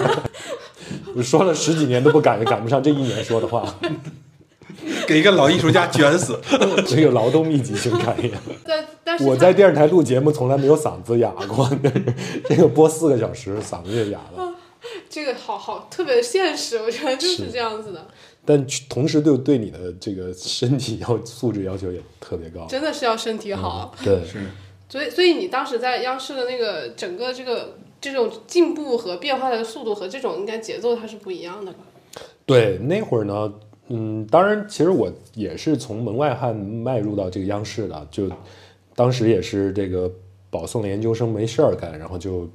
[1.15, 3.75] 我说了十几年都不赶赶不上这一年说的话，
[5.07, 6.39] 给一个老艺术家卷死。
[6.87, 8.31] 这个劳动密集型产业。
[8.65, 11.69] 但但是我在电视台录节目从来没有嗓子哑过，
[12.49, 14.53] 这个播四个小时嗓子也哑了。
[15.17, 18.07] 这个好好特别现实，我觉得就是这样子的，
[18.45, 22.67] 但同时对对你的这个身体要素质要求也特别高。
[22.67, 23.95] 真的是要身体好。
[24.05, 24.47] 对，是，
[24.91, 31.79] 所以所以你当时在央视的那个整个这个这种进步和变化的速度和这种应该节奏它是不一样的吧？
[32.45, 33.51] 对，那会儿呢，
[33.89, 38.31] 嗯，当然，其实我也是从门外汉迈入到这个央视的，就
[38.95, 40.13] 当时也是这个
[40.51, 42.47] 保送了研究生没事儿干，然后就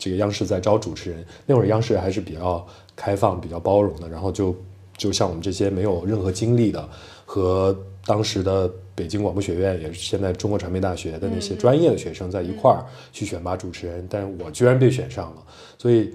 [0.00, 4.56] 这个央视在招主持人，那会儿央视还是比较开放、比较包容的，然后就
[4.96, 6.88] 就像我们这些没有任何经历的
[7.24, 15.42] 和当时的北京广播学院，也是现在中国传媒大学的那些专业的学生在一块儿去选拔主持人，但我居然被选上了，
[15.78, 16.12] 所以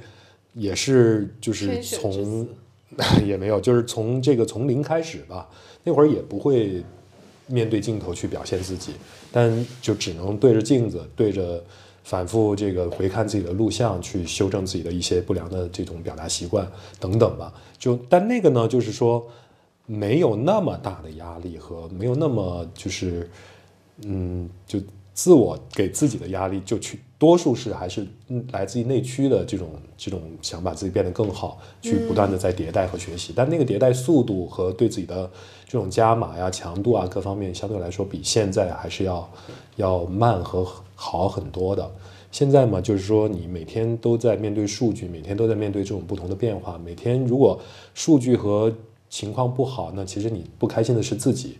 [0.53, 2.45] 也是就是从。
[3.25, 5.49] 也没有，就是从这个从零开始吧。
[5.83, 6.81] 那会儿也不会
[7.47, 8.93] 面对镜头去表现自己，
[9.33, 11.61] 但就只能对着镜子，对着
[12.05, 16.65] 反复这个回看自己的录像，去修正自己的一些不良的这种表达习惯
[16.99, 17.51] 等等吧。
[17.79, 19.27] 就但那个呢，就是说
[19.87, 23.27] 没有那么大的压力和没有那么就是
[24.03, 24.79] 嗯，就
[25.15, 28.05] 自我给自己的压力，就去多数是还是
[28.51, 33.33] 来自于内驱的这种这种想把自己变得更好，去不断的在迭代和学习。
[33.35, 35.27] 但那个迭代速度和对自己的
[35.65, 39.27] 这种加码呀、强度啊各方面，相对来说比现在还是要
[39.77, 41.91] 要慢和好很多的。
[42.31, 46.77] 现在嘛，就是说你每天都在面对数据，每天都在面对这种不同的变化。
[46.77, 47.61] 每天如果
[47.93, 48.73] 数据和
[49.09, 51.57] 情况不好，那其实你不开心的是自己，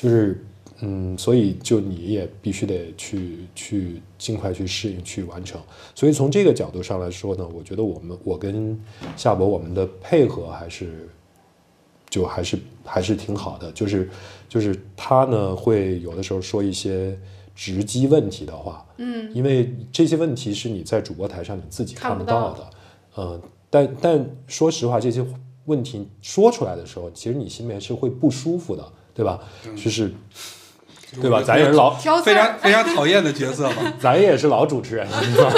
[0.00, 0.42] 就是
[0.80, 5.60] 嗯，所以就你也必须得去去尽快去适应、去完成。
[5.94, 8.78] 所以从这个角度上来说呢，我觉得我们我跟
[9.16, 11.06] 夏博我们的配合还是
[12.08, 14.08] 就还是还是挺好的，就是
[14.48, 17.16] 就是他呢会有的时候说一些
[17.54, 22.70] 直击问题的话，嗯，因为这些问题是你在主播台上你自己看不到的，
[23.16, 23.40] 嗯，
[23.70, 25.24] 但但说实话，这些
[25.66, 29.38] 问题说出来的时候，其实你心里面是会不舒服的，对吧？
[29.76, 30.12] 就是
[31.20, 31.42] 对吧？
[31.42, 33.94] 咱也是老，挑非常非常讨厌的角色嘛。
[34.00, 35.06] 咱也是老主持人，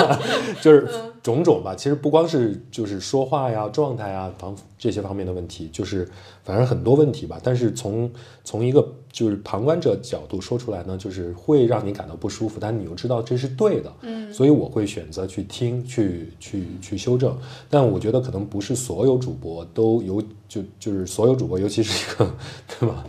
[0.60, 0.86] 就是
[1.26, 1.74] 种种吧。
[1.74, 6.08] 其实不光是就是说话呀、状态啊、方这些方面的问题，就是
[6.44, 7.40] 反正很多问题吧。
[7.42, 8.08] 但是从
[8.44, 17.36] 从一个就是旁观者角度说出来呢，就是会让你感到不舒服，但你又知道这是对的，嗯，所以我会选择去听、去去去修正。
[17.68, 22.32] 但我觉得可能不是所有主播都有，就就是所有主播，尤其是一个
[22.78, 23.04] 对吧？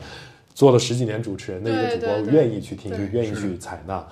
[0.56, 4.04] 做了十几年主持人的一个主播，愿意去听，愿意去采纳。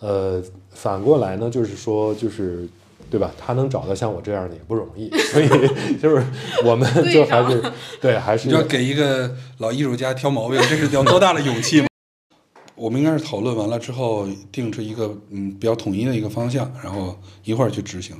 [0.00, 2.68] 呃，反过来呢，就是说，就是
[3.10, 3.32] 对吧？
[3.38, 5.48] 他能找到像我这样的也不容易， 所以
[6.00, 6.24] 就是
[6.64, 7.62] 我们就还是
[8.00, 11.86] 对，还是你知道给一个老艺术家挑毛病，这是要多大的勇气吗？
[12.76, 18.16] 我们应该是讨论完了之后，定制一个嗯比较统一的一个方向，然后一块儿去执行。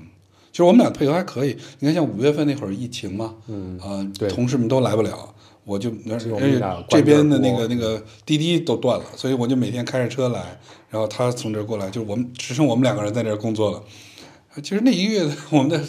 [0.53, 1.57] 其实我们俩配合还可以。
[1.81, 13.83] 你看，像五月份那会儿疫情嘛，嗯啊、对同事们都来不了，我就而只有我们俩且这边的那个那个滴滴都断了，所以我就每天开着车来，然后他从这儿过来，就我们只剩我们两个人在这儿工作了。
[14.62, 15.81] 其实那一个月我们的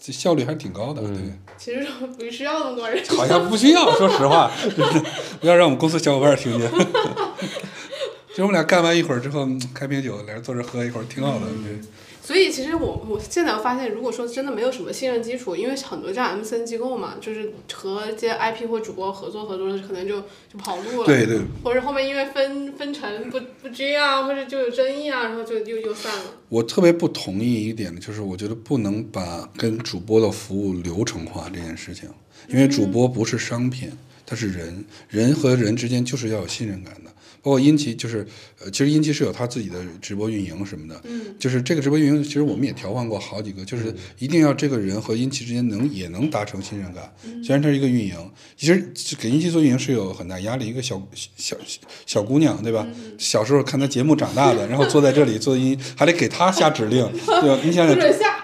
[0.00, 1.16] 效率还是挺高的，对。
[1.58, 3.04] 其实不需要那么多人。
[3.08, 4.50] 好像不需要，说实话，
[5.40, 6.70] 不要让我们公司小伙伴听见。
[8.34, 11.46] 就我们俩干完一会儿之后，嗯开瓶酒，俩人坐这喝一会儿，挺好的。
[11.64, 11.80] 对，
[12.22, 21.06] 所以其实我我现在发现，如果说真的没有什么信任基础，因为很多这样 MCN 机构嘛，就是和一些 IP 或主播合作合作，可能就就跑路了。
[21.06, 26.24] 对对，或者后面因为分分成不不均啊，或者就有争议啊，然后就又又散了。
[26.50, 32.10] 我特别不同意一点的就是，我觉得不能把跟主播的服务流程化这件事情，
[32.48, 33.90] 因为主播不是商品，
[34.26, 37.10] 他是人，人和人之间就是要有信任感的。
[37.42, 38.26] 包括音奇，就是
[38.62, 47.12] 呃，其实音奇是有他自己的直播运营什么的，嗯，就是这个直播运营，其实我们也调换过好几个，就是一定要这个人和音奇之间能也能达成信任感。
[47.44, 48.16] 虽然他是一个运营，
[48.56, 51.00] 其实给音奇做运营是有很大压力，一个小
[51.36, 52.86] 小小小姑娘，对吧？
[53.18, 57.58] 小时候看他节目长大的，然后坐在这里做音，还得给他下指令， 对吧？
[57.62, 58.42] 你想想，不准下，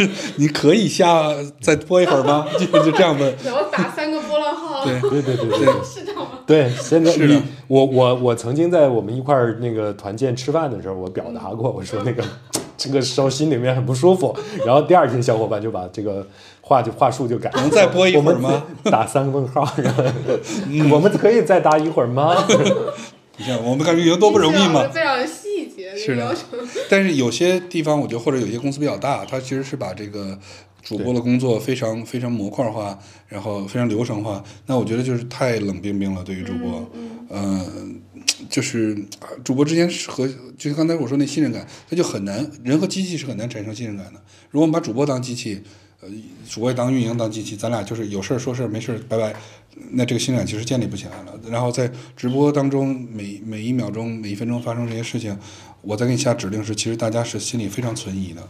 [0.36, 1.28] 你可以下
[1.60, 2.46] 再播一会儿吗？
[2.58, 3.34] 就就这样问。
[3.44, 4.38] 我打三个波
[4.84, 5.74] 对对对对对对。
[5.84, 6.30] 是这样吗？
[6.46, 12.24] 对，现在你我我我曾经在我们一块儿那个团建吃饭的时候，我表达过，我说那个
[12.76, 14.36] 这个时候心里面很不舒服。
[14.66, 16.26] 然后第二天小伙伴就把这个
[16.60, 20.02] 话就话术就改了，能再播一会儿吗 打三个问号，然后
[20.92, 22.34] 我们可以再打一会儿吗？
[23.36, 24.86] 你看我们干运营多不容易嘛。
[24.88, 26.34] 非常细节，是的。
[26.90, 30.38] 但是有些地方，我觉得或者有些公司比较大，它其实是把这个
[30.82, 34.42] 主播的工作非常非常模块化，然后非常流程化。
[34.66, 36.90] 那我觉得就是太冷冰冰了，对于主播，
[37.30, 38.00] 嗯、
[38.48, 44.20] 就是啊主播之间是和就像刚才我说那信任感，他就很难，人和机器是很难产生信任感的。
[44.50, 45.62] 如果我们把主播当机器，
[46.00, 46.08] 呃，
[46.48, 49.34] 主播也当运营当机器，咱俩就是有事儿说事儿，没事儿拜拜。
[49.92, 51.40] 那这个信任感其实建立不起来了。
[51.48, 55.38] 然后在直播当中，每每一秒钟、每一分钟发生这些事情，
[55.82, 58.46] 我在给你下指令时，其实大家是心里非常存疑的。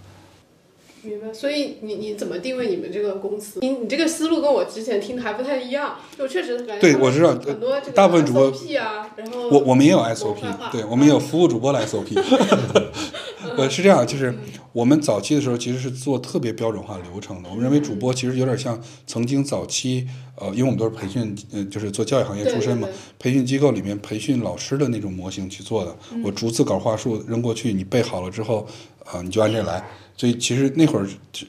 [1.03, 3.61] 明白，所以你你怎么定位你们这个公司？
[3.61, 12.19] 你你这个思路跟我之前听的还不太一样，就确实感觉对我知道很多大部分主播 SOP 啊，然后我我们也有 SOP，对我们也有服务主播的 SOP。
[13.57, 14.33] 呃，是这样，就是
[14.73, 17.49] 我们早期的时候其实是做特别标准化流程的。
[17.49, 22.87] 我们认为主播其实有点像曾经早期，呃，因为我们都是培训，呃，就是做教育行业出身嘛
[23.19, 25.97] 培训机构里面培训老师的那种模型去做的。
[26.23, 28.67] 我逐字稿话术扔过去，你背好了之后，
[29.07, 29.83] 啊、你就按这来。
[30.21, 31.07] 所以其实那会儿，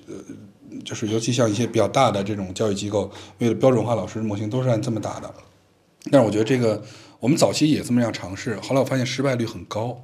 [0.07, 0.15] 呃，
[0.85, 5.29] 就是尤其像一些比较大的这种教育机构，为了标准化老师模型，都是按这么打的。
[6.09, 6.81] 但是我觉得这个
[7.19, 10.01] 我们早期也这么样尝试，后来我发现失败率很高，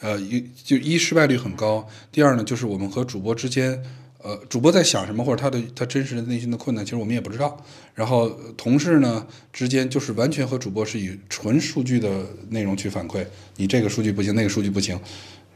[0.00, 3.84] 呃，一就一失败率很高，第二呢就是我们和主播之间，
[4.22, 7.62] 呃，主播在想什么或者他的他真实的内心的困难，其实我们也不知道。
[7.94, 14.98] 然后同事呢之间就是完全和主播是以纯数据的内容去反馈，你这个数据不行，那个数据不行，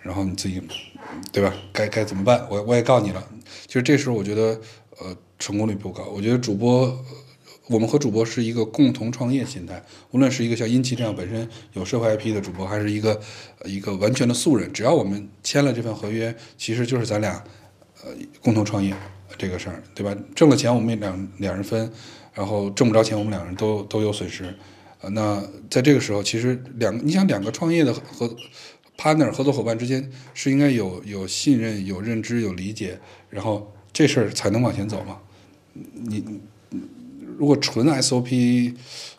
[0.03, 0.61] 然后你自己
[1.33, 1.55] 对吧？
[1.73, 2.47] 该该怎么办？
[2.51, 3.27] 我我也告诉你了。
[3.67, 4.61] 其实这时候我觉得
[4.99, 6.99] 呃成功率不高，我觉得主播。
[7.69, 13.19] 我们和主播是一个共同创业心态，无论是一个像殷奇这样本身有社会 IP 的主播，还是一个
[13.65, 17.43] 一个完全的素人，只要我们签了这份合约，其实就是咱俩
[18.03, 18.11] 呃
[18.43, 18.93] 共同创业
[19.39, 20.15] 这个事儿，对吧？
[20.35, 21.91] 挣了钱我们两两人分，
[22.35, 24.53] 然后挣不着钱我们两人都都有损失。
[25.01, 28.29] 呃，那在这个时候，其实两你想两个创业的合
[28.97, 32.99] partner 合作伙伴之间是应该有有信任、有认知、有理解，
[33.31, 35.19] 然后这事儿才能往前走嘛。
[35.73, 36.23] 你
[37.39, 38.75] 如果纯 SOP，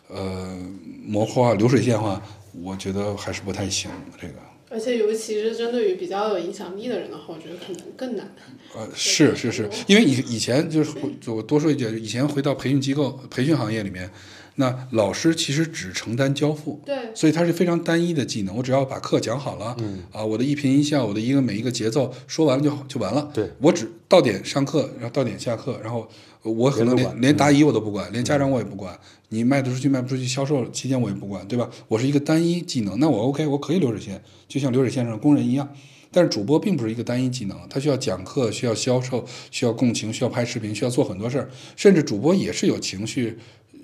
[0.08, 0.56] 呃，
[1.04, 2.22] 模块化、流水线化，
[2.62, 3.90] 我觉得还是不太行。
[4.20, 4.34] 这个，
[4.70, 8.32] 而且尤其是针对于比较有影响力的人的话，我觉得可能更难。
[8.76, 14.08] 呃，是是是，因为以以前就是就我多说一点，以前回到培训机构、培训行业里面，
[14.56, 18.56] 那老师其实只承担交付，对，所以它是非常单一的技能。
[18.56, 23.30] 我只要把课讲好了，嗯啊，我的一颦一笑，我的一个每一个节奏说完了就就完了。
[23.34, 26.08] 对我只到点上课，然后到点下课，然后
[26.42, 28.96] 我可能连连连答疑我都不管，连家长我也不管，
[29.30, 31.68] 你卖得出去卖不出去，销售期间我也不管，对吧？
[31.88, 35.68] 我是一个单一技能，那我 OK，我可以流水线，就像流水线上的工人一样。
[36.12, 43.36] 但是主播并不是一个单一技能，他需要讲课，需要销售，需要共情，需要拍视频，需要做很多事儿，甚至主播也是有情绪，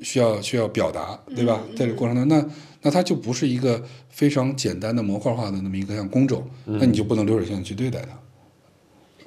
[0.03, 1.63] 需要需要表达，对吧？
[1.77, 2.45] 在这个过程中，那
[2.83, 8.19] 那它就不是一个非常简单的模块化的那么一个像工种，那你就不能流水线去对待它。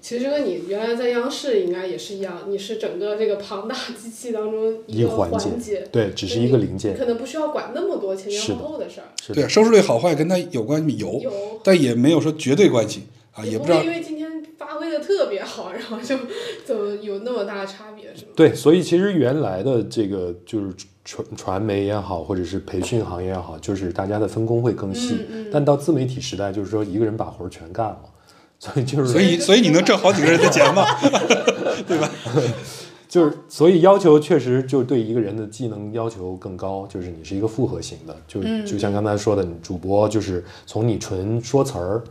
[0.02, 6.98] 其实跟你原来在央视应该也是一样，你是整个这个庞大机器当中一个环环节对，只是一个零件你。
[6.98, 9.08] 可能不需要管那么多前前后后的事儿。
[9.22, 11.32] 是的对，收视率好坏跟它有关系有，有，
[11.64, 13.04] 但也没有说绝对关系
[13.34, 16.16] 啊，也不知道因为今天发挥的特别好，然后就
[16.66, 18.32] 怎么有那么大的差别，是吗？
[18.36, 20.72] 对，所以其实原来的这个就是
[21.04, 25.16] 传传媒也好，或者是培训行业也好，就是大家的分工会更细。
[25.30, 28.00] 嗯嗯但到自媒体时代，就是说一个人把活儿全干了，
[28.60, 30.86] 所以就是所以所以你能挣好几个人的钱吗？
[31.88, 32.10] 对吧
[33.10, 42.04] 就是所以要求确实就对一个人的技能要求更高，就是你是一个复合型的，就嗯就像刚才说的，你主播就是从你纯说词儿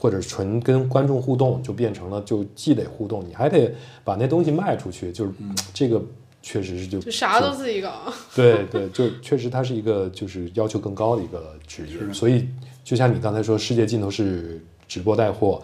[0.00, 5.32] 或者纯跟观众互动，就变成了就既得互动，你还得把那东西卖出去，就是
[5.74, 6.00] 这个
[6.40, 7.90] 确实是就就啥都自己搞。
[8.32, 12.46] 对对，就确实它是一个就是要求更高的一个职业，所以
[12.84, 15.60] 就像你刚才说，世界尽头是直播带货，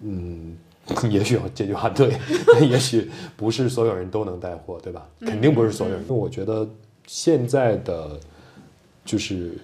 [0.00, 0.54] 嗯，
[1.08, 2.14] 也许这句话对，
[2.52, 5.08] 但也许不是所有人都能带货，对吧？
[5.20, 6.68] 肯定不是所有人，因为我觉得
[7.06, 8.20] 现在的
[9.06, 9.56] 就是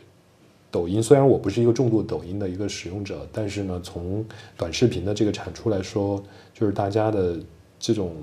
[0.70, 4.24] 抖音，虽然我不是一个重度抖音的一个使用者，但是呢，从
[4.56, 7.38] 短视频的这个产出来说，就是大家的
[7.78, 8.14] 这种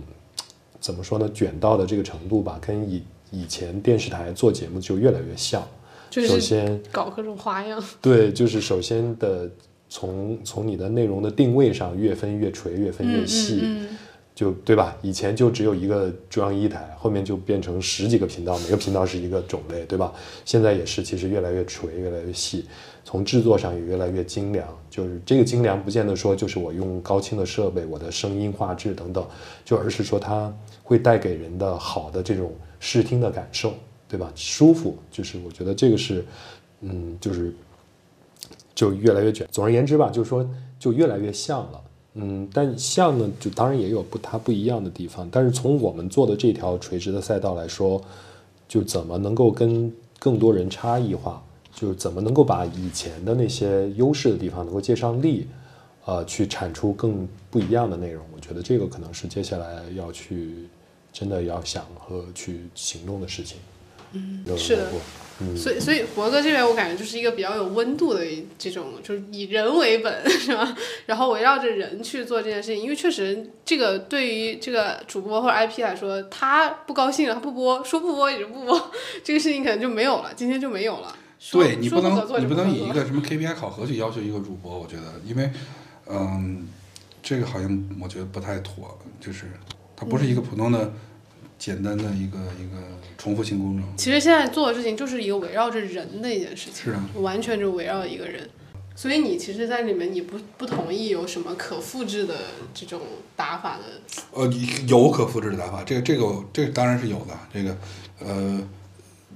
[0.80, 5.64] 怎么说呢，卷到的这个程度吧，跟以以前电视台做节目就越来越像。
[6.10, 9.50] 就是首先，搞各种花样，对，就是首先的
[9.90, 13.98] 从从你的内容的定位上越分越垂，越分越细，嗯嗯
[14.36, 14.98] 就对吧？
[15.04, 20.12] 以前就只有一个中央一台，后面就变成十几个频道，每个频道是一个种类，对吧？
[20.44, 22.66] 现在也是，其实越来越垂，越来越细，
[23.04, 24.68] 从制作上也越来越精良。
[24.90, 29.24] 就是这个精良，不见得说就是我用高清的设备，我的声音画质等等，
[29.64, 33.76] 就而是说它会带给人的好的这种视听的感受，
[34.08, 34.32] 对吧？
[34.36, 36.26] 舒服，就是我觉得这个是，
[36.82, 37.54] 嗯，就是
[38.74, 39.48] 就越来越卷。
[39.52, 40.48] 总而言之吧，就是说
[40.80, 41.80] 就越来越像了。
[42.16, 45.28] 嗯，但像呢，就当然也有不它不一样的地方。
[45.32, 48.00] 但是从我们做的这条垂直的赛道来说，
[48.68, 55.48] 就怎么能够跟更多人差异化，就是怎么能够把以前的那些优势的地方能够借上力，
[56.06, 58.24] 呃，去产出更不一样的内容。
[58.36, 60.68] 我觉得这个可能是接下来要去
[61.12, 63.58] 真的要想和去行动的事情。
[64.14, 64.90] 嗯是的
[65.40, 68.24] 嗯，所以，所以博哥这边我感觉就是一个比较有温度的
[68.60, 70.78] 这种，就是以人为本， 是吧？
[71.08, 78.92] 然后围绕着人去做这件事情，因为确实这个对于这个主播或者 IP 来说，他不高兴了，他不播，说不播也就不播，
[79.24, 81.16] 这个事情可能就没有了，今天就没有了。
[81.40, 85.50] 说对你不能你不能以一个什么 KPI 考核去要求一个主播，我觉得，因为
[86.08, 86.70] 嗯，
[87.24, 89.46] 这个好像我觉得不太妥，就是
[89.96, 90.94] 它不是一个普通的、
[91.58, 92.78] 简单的一个一个
[93.18, 93.86] 重复性工程。
[93.98, 98.50] 其实现在做的事情就是一个围绕着人的一件事情，是啊，完全就围绕一个人。
[98.96, 102.36] 所以你其实，在里面你不不同意有什么可复制的
[102.76, 103.02] 这种
[103.36, 103.84] 打法的，
[104.32, 104.48] 呃，
[104.88, 107.36] 有可复制的打法，这个这个这个当然是有的。
[107.52, 107.76] 这个
[108.20, 108.62] 呃，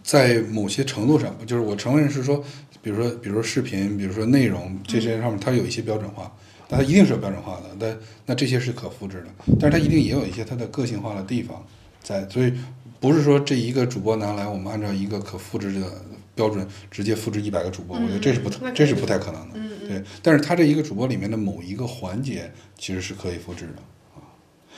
[0.03, 2.37] 在某些程度上，就是我承认是说，
[2.83, 6.31] 比如说比如说视频，比如说内容这些上面，它有一些标准化，
[6.69, 7.63] 那它一定是有标准化的。
[7.79, 11.65] 但那这些是可复制的，但是它一定也有一些它的个性化的地方
[12.07, 12.53] 在，所以
[13.01, 16.01] 不是说这一个主播拿来，我们按照一个可复制的
[16.33, 19.59] 标准直接复制一百个主播，我觉得这是不这是不太可能的。
[19.89, 23.81] 对，但是他这一个主播里面的某一个环节其实是可以复制的
[24.15, 24.23] 啊。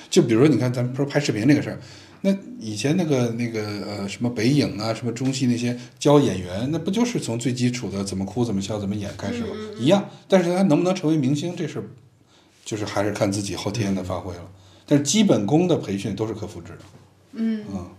[0.10, 1.80] 就比如说，你看咱们说拍视频这个事儿，
[2.22, 9.50] 那以前那个那个呃什么北影啊，什么中戏那些教演员，那不就是从最基础的怎么哭、怎么笑、怎么演开始吗？
[9.80, 10.10] 一样。
[10.28, 11.86] 但是他能不能成为明星，这事儿
[12.66, 14.50] 就是还是看自己后天的发挥了。
[14.88, 16.80] 但是基本功的培训都是可复制的。
[17.34, 17.90] 嗯，嗯，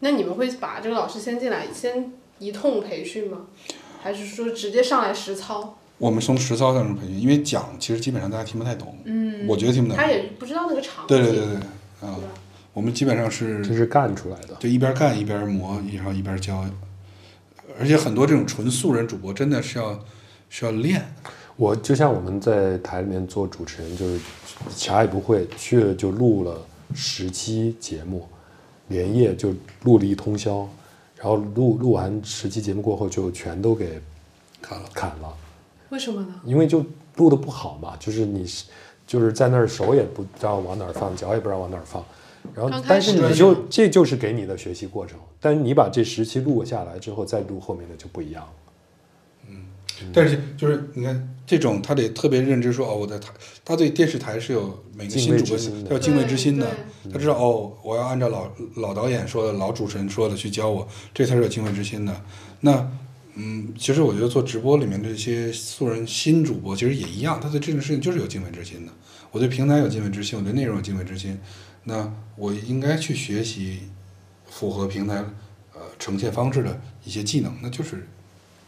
[0.00, 3.46] 那你们会把这个老师先进来，先一通培训吗？
[4.02, 5.78] 还是说直接上来实操？
[5.98, 10.10] 我们从实操当中培训，因为讲其实基本上大家听不太懂，嗯，我觉得听不懂他。
[10.10, 12.16] 也不知道那个场景，对对对对，啊，
[12.72, 14.56] 我们基本上是这是干出来的。
[14.58, 16.64] 就一边干一边磨，然后一边教，
[17.78, 19.96] 而且很多这种纯素人主播真的是要
[20.50, 21.14] 需要练，
[21.56, 24.20] 我就像我们在台里面做主持人，就是
[24.68, 28.28] 啥也不会，去了就录了十期节目，
[28.92, 30.68] 连夜就录了一通宵，
[31.16, 34.00] 然后录录完十期节目过后就全都给
[34.60, 35.34] 砍了，砍了，
[35.88, 36.40] 为什么呢？
[36.44, 36.84] 因为就
[37.16, 38.46] 录的不好嘛，就是你
[39.06, 42.04] 就是在那儿手也不知道往哪儿放，脚也不知道往哪儿放，
[42.54, 48.52] 然后但是你就这就是给你的学习过程，但是你把这十期录下来之后再录后面的就不一样了。
[49.48, 49.64] 嗯。
[50.12, 53.28] 但是就是你看这种，他得特别认知说哦，我在台，
[53.62, 56.66] 他对电视台是有每个新主播他有敬畏之心的，
[57.12, 62.24] 他知道哦，我要按照老老导演说的、老主持人说的去教我，这才是有敬畏之心的。
[62.60, 62.90] 那
[63.34, 68.92] 嗯，其实我觉得做直播里面这些素人新主播其实也一样，他对这件事情就是有敬畏之心的。
[69.30, 71.38] 我对平台有敬畏之心，我对内容有敬畏之心，
[71.84, 73.80] 那我应该去学习
[74.46, 75.16] 符合平台
[75.74, 78.08] 呃呈现方式的一些技能，那就是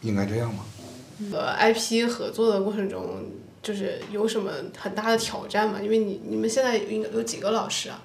[0.03, 0.63] 应该这样嘛。
[1.31, 3.25] 呃，IP 合作的过程中，
[3.63, 5.79] 就是有什么很大的挑战吗？
[5.81, 8.01] 因为你你们现在应该有几个老师啊？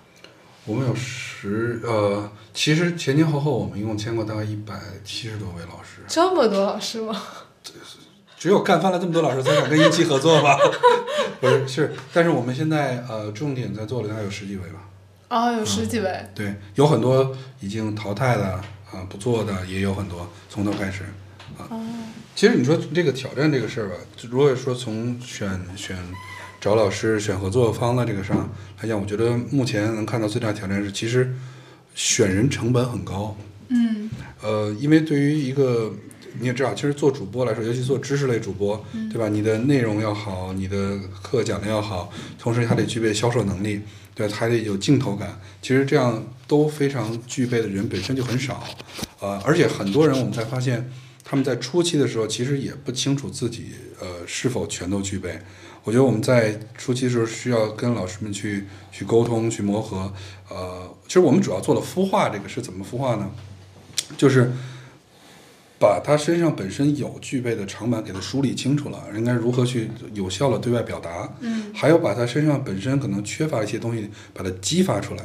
[0.67, 7.21] 我们有十呃，其实前前后后我们一共签过大概一百七十多位老师，这么多老师吗？
[8.39, 10.57] 只有干翻了这么多老师才敢跟一期合作吧？
[11.41, 14.89] 不是是，但是我们现在呃重点在做的大概有十几位吧，
[15.29, 16.27] 哦，有十几位。
[16.35, 18.45] 对，有很多已经淘汰的
[18.93, 21.05] 啊、不做的也有很多，从头开始
[21.59, 21.69] 啊。
[22.35, 23.95] 其实你说这个挑战这个事儿吧，
[24.31, 25.97] 如果说从选选
[26.61, 28.49] 找老师、选合作方的这个上
[28.81, 31.35] 来讲，我觉得目前能看到最大的挑战是，其实
[31.95, 33.37] 选人成本很高。
[33.69, 34.11] 嗯
[34.43, 35.95] 呃，因为对于一个
[36.39, 39.29] 你也知道，其实做主播来说，尤其做知识类主播，对吧？
[39.29, 43.83] 你的内容要好，你的课讲的要好，同时还得具备销售能力，
[44.15, 45.39] 对吧，还得有镜头感。
[45.61, 48.65] 其实这样都非常具备的人本身就很少，
[49.21, 50.91] 呃，而且很多人我们才发现，
[51.23, 53.67] 他们在初期的时候其实也不清楚自己
[54.01, 55.39] 呃是否全都具备。
[55.83, 60.13] 我觉得我们在初期的时候需要跟老师们去去沟通、去磨合。
[60.49, 63.31] 呃，其实我们主要做了孵化，这个是怎么孵化呢？
[64.17, 64.53] 就是
[65.79, 75.25] 把他身上本身有具备的长板给他梳理清楚了，应该如何去有效的对外表达，嗯还有把他身上本身可能缺乏一些东西，把它激发出来。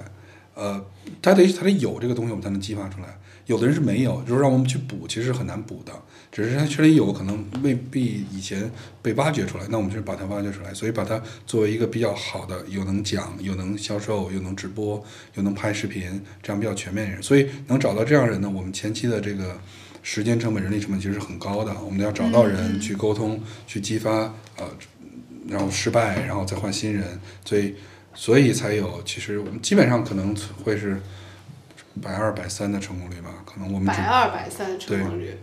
[0.56, 0.84] 呃，
[1.22, 3.08] 他得他得有这个东西，我们才能激发出来。
[3.46, 5.94] 有的人是没有，就是让我们去补，其实是很难补的。
[6.32, 8.70] 只是他确实有可能未必以前
[9.04, 15.02] 被挖掘出来，那我们就是把它挖掘出来，所以把它作为一个比较好的，又能讲，又能销售，又能直播，
[15.36, 17.22] 又能拍视频，这样比较全面的人。
[17.22, 19.56] 所以能找到这样人呢，我们前期的这个
[20.02, 21.74] 时间成本、人力成本其实是很高的。
[21.84, 24.66] 我们要找到人去沟通、去激发，呃，
[25.48, 27.76] 然后失败，然后再换新人，所以
[28.16, 29.02] 所以才有。
[29.06, 31.00] 其实我们基本上可能会是
[32.02, 35.38] 百二、百三的成功率吧，可能我们百二百三的成功率。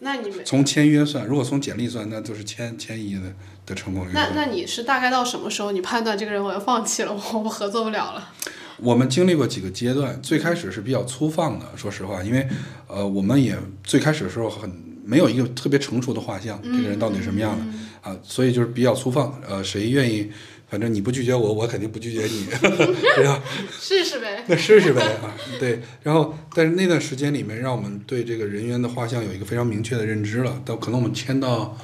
[0.00, 3.20] 那你们从签约算，如果从简历算，那就是千千一的
[3.64, 4.10] 的成功率。
[4.12, 8.32] 那那你是大概到什么时候你判断这个人我要放弃了，我 我合作不了了？
[8.78, 12.48] 我们经历过几个阶段，最开始是比较粗放的，说实话，因为
[12.88, 14.68] 呃，我们也最开始的时候很
[15.04, 17.64] 没有一个特别成熟的画像，这个人到底什么样的
[18.10, 19.40] 啊，所以就是比较粗放。
[19.48, 20.32] 呃，谁愿意，
[20.72, 22.46] 反正你不拒绝我，我肯定不拒绝你，
[23.14, 23.42] 对吧？
[23.70, 24.42] 试试呗。
[24.48, 25.78] 那试试呗啊，对。
[26.02, 30.62] 然后，但是那段时间里面，让我们对这个人员的画像有一个非常明确的认知了。
[30.64, 31.76] 到可能我们签到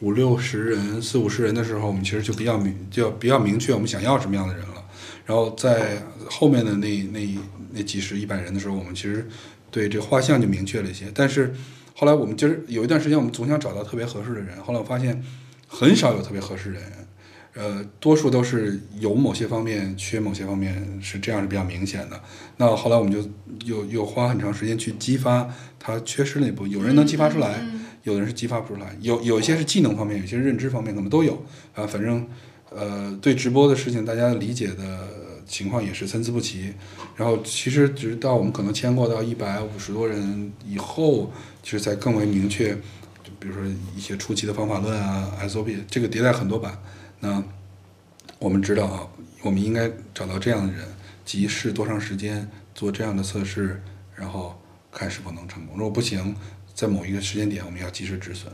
[0.00, 4.84] 五六十人、四五十人的时候，我们其实就比较明，就比较明确我们想要什么样的人了。
[5.24, 7.38] 然后在后面的那那
[7.72, 9.26] 那几十、一百人的时候，我们其实
[9.70, 11.06] 对这个画像就明确了一些。
[11.14, 11.54] 但是
[11.94, 14.62] 后来我们就是有一段时间，我们总想找到特别合适的人。
[14.62, 15.24] 后来我发现
[15.66, 16.92] 很少有特别合适的人。
[17.58, 22.20] 呃，多数都是有某些方面缺某些方面，是这样是比较明显的。
[22.58, 23.26] 那后来我们就
[23.64, 25.48] 又又花很长时间去激发
[25.78, 27.64] 他缺失那部分，有人能激发出来，
[28.02, 31.42] 有的人是激发不出来，有有一些是技能方面，有些认知方面，可能都有
[31.74, 31.86] 啊。
[31.86, 32.26] 反正
[32.68, 35.08] 呃，对直播的事情，大家理解的
[35.46, 36.74] 情况也是参差不齐。
[37.16, 41.32] 然后其实直到我们可能签过到一百五十多人以后，
[41.62, 42.74] 其实才更为明确，
[43.24, 43.62] 就比如说
[43.96, 46.78] 一些初期的方法论啊，SOP，这个迭代很多版。
[47.20, 47.42] 那
[48.38, 49.08] 我们知道啊，
[49.42, 50.86] 我们应该找到这样的人，
[51.24, 53.82] 即试多长时间做这样的测试，
[54.14, 54.60] 然后
[54.92, 55.76] 看是否能成功。
[55.76, 56.36] 如果不行，
[56.74, 58.52] 在某一个时间点，我们要及时止损。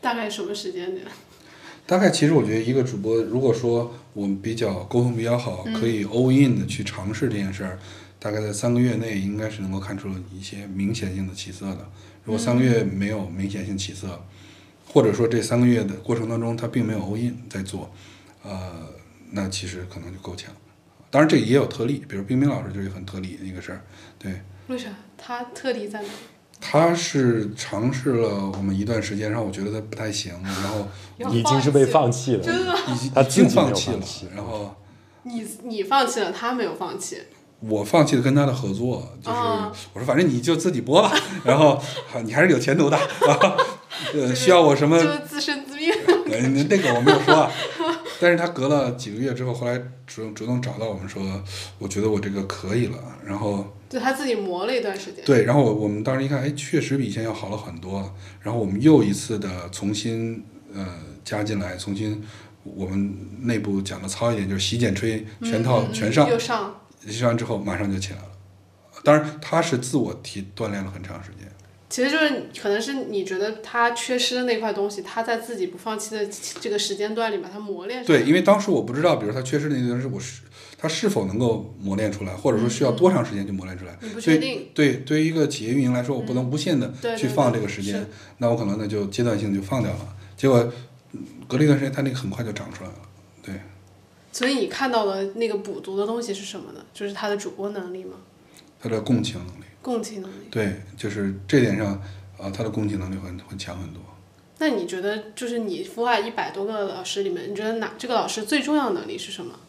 [0.00, 1.06] 大概什么时间点？
[1.86, 7.78] 大概其实我觉得一个主播，如果说我们比较沟通比较好，可以 all in 的去尝试这件事儿，
[8.18, 11.88] 大概在三个月内应该是能够看出一些明显性的起色的。
[12.24, 14.24] 如果三个月没有明显性起色，
[14.94, 17.90] 或者说这三个月的过程当中他并没有 all in 在做，
[18.44, 18.70] 呃，
[19.32, 20.54] 那其实可能就够呛。
[21.10, 23.80] 当然这也有特例，比如冰冰老师就是很特例的一个事儿，
[24.20, 24.40] 对。
[24.68, 24.90] 为啥？
[25.18, 26.08] 他特例在哪？
[26.60, 30.86] 他是尝试了我们一段时间，然后我觉得他不太行，然后
[31.34, 32.72] 已经是被放弃弃了，真的？
[32.86, 34.76] 已经已经他自己没有放弃了，然后
[35.24, 37.18] 你你放弃了，他没有放弃。
[37.60, 41.12] 我放弃了跟他的合作，就是哦我说反正你就自己播吧，
[41.44, 41.70] 然后
[42.12, 43.56] 啊你还是有前途的，啊、
[44.14, 45.92] 呃需要我什么就是自生自灭。
[46.30, 47.52] 呃，那那个我没有说啊，
[48.20, 51.22] 但是他隔了几个月之后，后来主动主动找到我们说，
[51.78, 55.24] 我觉得我这个可以了，然后就他自己磨了一段时间。
[55.24, 60.86] 对，然后我我们当时一看，哎，确实比以前要好了很多，然后我们又一次的重新呃
[61.22, 62.22] 加进来，重新
[62.64, 66.80] 我们内部讲的糙一点，就是洗剪吹全套全上，又上。
[67.06, 68.28] 上完之后马上就起来了。
[69.04, 71.46] 当然，他是自我提锻炼了很长时间。
[71.94, 76.28] 其实就是可能是你觉得他缺失的那块东西，他在自己不放弃的
[76.60, 78.06] 这个时间段里把它磨练上。
[78.08, 80.42] 对，因为当时我不知道，比如他缺失的那段是我是
[80.76, 83.96] 他是否能够磨练出来，或者说需要多长时间去磨练出来。
[84.00, 84.66] 你不确定。
[84.74, 88.04] 对，对于一个企业运营来说，我不能无限的去放这个时间，
[88.38, 90.16] 那我可能那就阶段性就放掉了。
[90.36, 90.58] 结果
[91.12, 92.96] 嗯隔了一段时间，他那个很快就长出来了。
[93.40, 93.54] 对，
[94.32, 96.84] 所以你看到的那个补足的东西是什么呢？
[96.92, 98.16] 就是他的主播能力吗？
[98.80, 100.48] 他的共情能力，共情能力。
[100.50, 101.92] 对，就是这点上，
[102.38, 104.02] 啊、他的共情能力会会强很多。
[104.58, 109.60] 那你觉得，就是你孵化一百多个老师里面，你觉得哪这个老师最重要的能力是什么？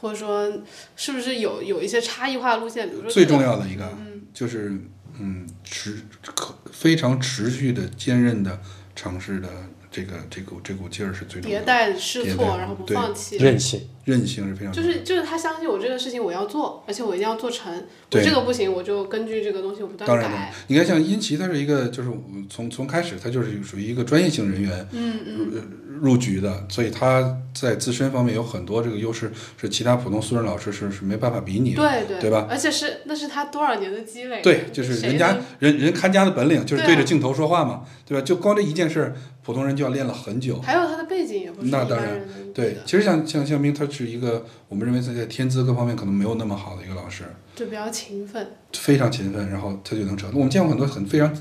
[0.00, 0.62] 或者说，
[0.94, 2.88] 是不是有有一些差异化路线？
[2.88, 3.98] 比如说最重要的一个
[4.32, 4.80] 就是
[5.18, 6.04] 嗯持
[6.36, 8.60] 可非常持续的坚韧的
[8.94, 9.48] 尝试的
[9.90, 13.36] 这个这股这股劲儿是最重要的，迭代试错，然后不放弃。
[13.38, 13.80] 韧性。
[14.04, 17.70] 韧性是非常就是就是他相信我这个事情我要做，而且我一定要做成。
[17.74, 22.10] 我对这个不行，我就根据这个东西我不断改当然你看像殷琦，他是一个就是
[22.48, 25.62] 从从开始他就是属于一个专业性人员，嗯嗯，
[26.00, 31.82] 入局的，所以他在自身方面有很多这个优势，是其他普通素人老师是是没办法比拟的。
[31.82, 32.46] 对对对吧？
[32.50, 34.40] 而且是那是他多少年的积累。
[34.42, 38.24] 对，就是人家人人看家的本领，就是对着镜头说话嘛，对吧？
[38.24, 40.60] 就光这一件事儿，普通人就要练了很久。
[40.60, 42.20] 还有他的背景也不那当然
[42.54, 47.24] 对其实像像像冰，他是一个我们认为他在天资各方面可能没有那么好的一个老师，
[47.54, 48.46] 就比较勤奋。
[48.72, 50.30] 非常勤奋，然后他就能成。
[50.34, 51.32] 我们见过很多很非常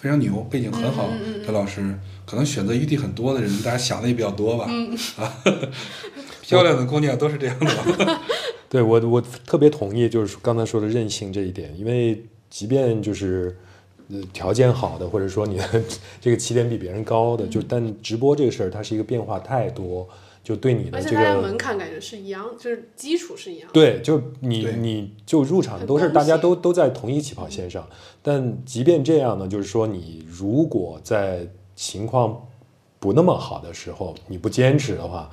[0.00, 1.94] 非常牛、背景很好嗯嗯嗯的老师，
[2.24, 4.64] 可能选择余地很多的人，大家想的也比较多吧。
[4.68, 5.42] 嗯啊，
[6.40, 8.20] 漂亮的姑娘都是这样的。
[8.70, 13.54] 对我我特别同意，就是刚才说的任性这一点，因为即便就是
[14.08, 15.82] 呃条件好的，或者说你的
[16.18, 20.08] 这个起点比别人高的，就但直播这个事儿，它是一个变化太多，
[20.42, 23.68] 就对你的这而且大家个门槛感觉是一样，就是基础是一样。
[23.72, 27.86] 对，就你你就入场很都是大家都都在同一起跑线上，
[28.22, 32.48] 但即便这样呢，就是说你如果在情况
[32.98, 35.30] 不那么好的时候，你不坚持的话，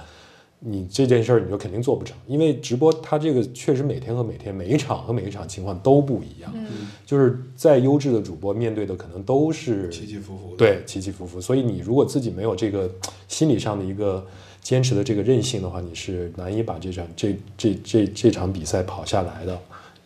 [0.60, 10.55] 你这件事儿你就肯定做不成，因为直播它这个确实每天和每天每一场和每一场情况都不一样，嗯，就是再优质的主播面对的可能都是起起伏伏。
[10.55, 11.39] 对，起起伏伏。
[11.39, 12.89] 所以你如果自己没有这个
[13.28, 14.26] 心理上的一个
[14.68, 19.57] 坚持的这个韧性的话，你是难以把这场这这这这场比赛跑下来的，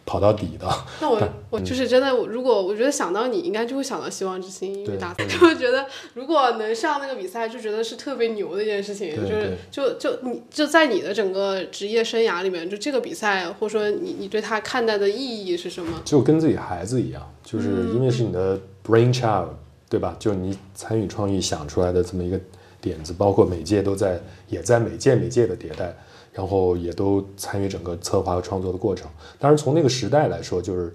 [0.06, 0.70] 跑到底的。
[1.00, 9.16] 那我 我就是真的，如果我觉得想到你，应该就会想到希望之星音乐对大赛， 就会觉得如果能上那个比赛，就觉得是特别牛的一件事情。
[9.16, 16.00] 就是就就你就在你的整个职业生涯里面，就这个比赛，或者说你你对他看待的意义是什么？
[16.06, 19.48] 就跟自己孩子一样，就是因为是你的 brain child，
[19.90, 20.16] 对吧？
[20.20, 22.40] 就你参与创意想出来的这么一个
[22.82, 24.20] 点子，包括每届都在
[24.50, 25.96] 也在每届每届的迭代，
[26.34, 29.08] 然后也都参与整个策划和创作的过程。
[29.40, 30.94] 当然，从那个时代来说，就是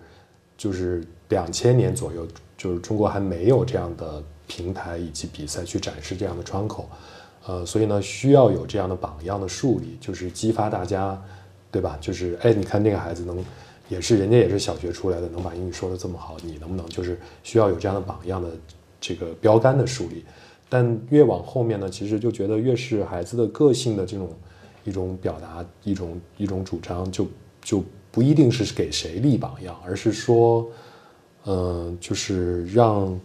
[0.59, 2.27] 就是两千年左右，
[2.59, 6.89] 就是中国还没有这样的平台以及比赛去展示这样的窗口，
[7.47, 11.21] 呃，所以呢，需要有这样的榜样的树立，就是激发大家，
[11.71, 11.97] 对吧？
[12.01, 13.45] 就是哎，你看那个孩子能，
[13.89, 18.49] 也是人家也是小学出来的，能把英语说得这么好，你能不能就是需要有这样的榜样的
[19.01, 20.25] 这个标杆的树立？
[20.69, 24.29] 但越往后面呢，其实就觉得越是孩子的个性的这种
[24.85, 27.27] 一种表达，一种一种主张，就
[27.63, 30.67] 就不一定是给谁立榜样，而是说，
[31.45, 33.19] 嗯、就是让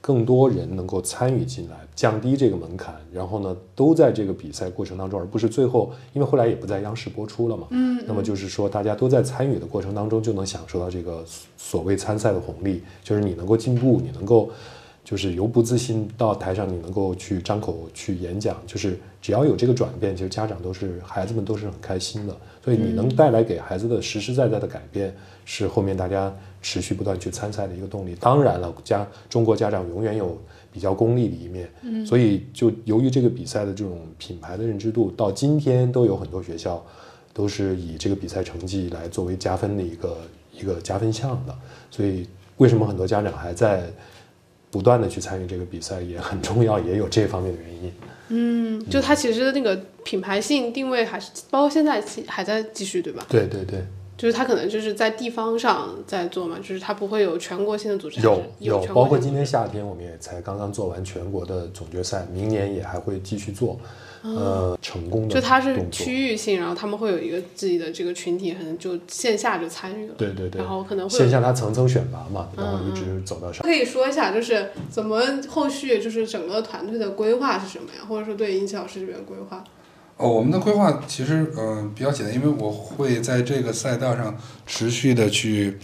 [0.00, 11.24] 更多人能够参与进来，降低这个门槛，然后呢，都在这个比赛过程当中，而不是最后，因为后来也不在央视播出了嘛，嗯，那么就是说，大家都在参与的过程当中，就能享受到这个
[11.56, 14.50] 所谓参赛的红利，就是你能够进步，你能够
[15.04, 22.34] 就是由不自信到台上，你能够去张口去演讲，就是只要有这个转变，其实家长都是孩子们都是很开心的。
[22.64, 28.16] 所以你能带来给孩子的实实在在的改变，是后面大家持续不断去参赛的一个动力。
[28.18, 30.40] 当然了，家中国家长永远有
[30.72, 36.82] 比较功利的一面，嗯所以就由于这个比赛的这种品牌的认知度，到今天都有很多学校
[37.34, 40.16] 都是以这个比赛成绩来作为加分的一个
[40.58, 41.54] 一个加分项的。
[41.90, 42.26] 所以
[42.56, 43.92] 为什么很多家长还在
[44.74, 47.92] 不断的去参与这个比赛，也很重要，也有这方面的原因。
[48.26, 53.24] 嗯，就它其实那个品牌性定位还是包括现在还在继续，对吧？
[53.28, 53.84] 对对对，
[54.18, 58.20] 就是他可能就是在地方上在做嘛，就是他不会有全国性的组织。
[58.20, 63.78] 有有，包括今年夏天我们也才刚刚做完全国的总决赛，明年也还会继续做。
[64.26, 70.14] 呃，成功的就它是区域性，然后他们会有一个自己的这个群体，可能就线下就参与了。
[70.16, 70.62] 对对对。
[70.62, 73.62] 然后可能会线下它层层选拔嘛，然后一直走到上。
[73.62, 78.06] 可以说一下，就是怎么后续就是整个团队的规划是什么呀？
[78.08, 79.62] 或者说对殷奇老师这边规划？
[80.16, 84.34] 哦，我们的规划其实嗯比较简单，因为我会在这个赛道上
[84.66, 85.76] 持续的去。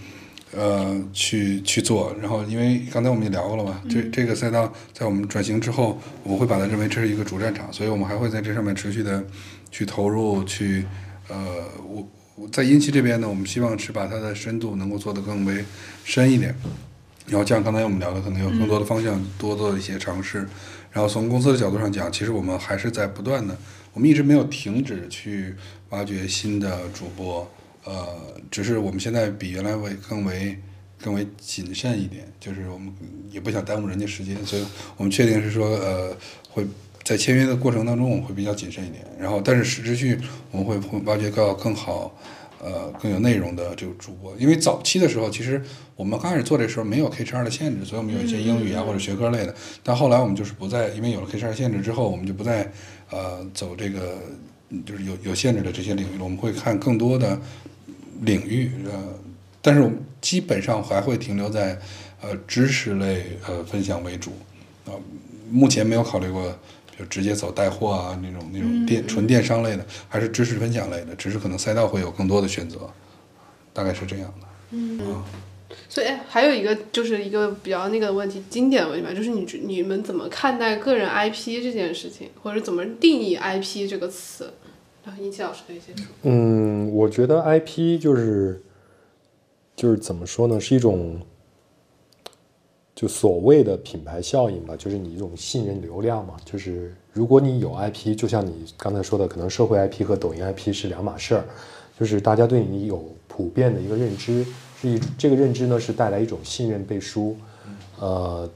[0.53, 9.25] 呃，去去做，然后因为刚才我们也聊过了嘛，这这个赛道在我们转型之后，我会把它认为这是一个主战场，所以我们还会在这上面持续的
[9.71, 10.85] 去投入，去
[11.29, 15.65] 呃，我我在英奇这边呢，我们希望是把它的深度能够做得更为
[16.05, 16.53] 深一点，
[17.29, 20.39] 然后像刚才我们聊的，可能有更多的方向，多做一些尝试，
[20.91, 23.57] 然后从公司的角度上讲，其实我们还是在不断的，
[23.93, 25.55] 我们一直没有停止去
[25.91, 27.49] 挖掘新的主播。
[27.85, 28.07] 呃，
[28.51, 30.59] 只是我们现在比原来为更为
[31.03, 32.93] 更为谨慎一点，就是我们
[33.31, 34.65] 也不想耽误人家时间，所以
[34.97, 36.15] 我们确定是说，呃，
[36.51, 36.67] 会
[37.03, 39.05] 在签约的过程当中，我们会比较谨慎一点。
[39.19, 40.19] 然后，但是实质去
[40.51, 42.15] 我们会会挖掘到更好，
[42.63, 44.37] 呃，更有内容的这个主播。
[44.37, 45.63] 因为早期的时候，其实
[45.97, 49.55] 我们刚开始做这时候没有 K 十二的限制，所以我们有一些英语啊或者学科类的。
[49.83, 52.71] 但后来我们就是不再，因为有了 K 十二限制之后，我们就不再
[53.11, 54.19] 呃走这个
[54.85, 56.19] 就是有有限制的这些领域。
[56.19, 57.39] 我们会看更多的。
[58.23, 59.03] 领域呃，
[59.63, 61.81] 但是我们基本上还会停留在
[62.21, 64.33] 呃知识类呃分享为主
[64.85, 64.93] 啊，
[65.51, 66.55] 目前没有考虑过
[66.99, 72.91] 就直接走带货啊那种那种电纯电商类的，还是知识分享类的，只是可能赛道会有更多的选择，
[73.73, 74.47] 大概是这样的。
[74.73, 75.01] 嗯，
[75.89, 84.53] 所以还有一个就是一个比较那个问题，经典的问题吧，就是你你们怎么看待个人 IP 这件事情，或者怎么定义 IP 这个词？
[85.05, 86.07] 然后，殷奇老师可以先说。
[86.23, 88.63] 嗯，我觉得 IP 就是
[89.75, 91.21] 就是怎么说呢，是一种
[92.95, 96.37] 就所谓的品牌效应吧，就是你一种信任流量嘛。
[96.45, 101.45] 就是如果你有 IP，就像你刚才说的，可能社会 IP 和抖音 IP 是两码事儿。
[101.99, 104.45] 就是大家对你有普遍的一个认知，
[104.81, 107.37] 是一这个认知呢是带来一种信任背书。
[107.99, 108.49] 呃，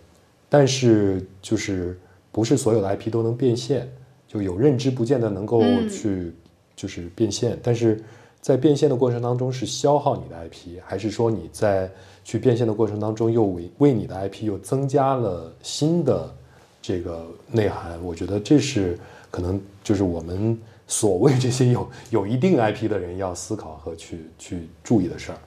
[0.48, 1.98] 但是就是
[2.32, 3.88] 不是所有的 IP 都能变现。
[4.26, 6.32] 就有认知不见得能够去，
[6.74, 8.02] 就是变现，但是
[8.40, 11.88] 在变现的过程当中是消耗你的 IP，还是说你在
[12.24, 16.34] 去变现的过程当中又为为你的 IP 又增加了新的
[16.82, 18.02] 这个内涵？
[18.02, 18.98] 我觉得这是
[19.30, 20.58] 可能就是我们
[20.88, 25.38] 所谓这些有有一定 IP 的人要思考和去去注意的事儿。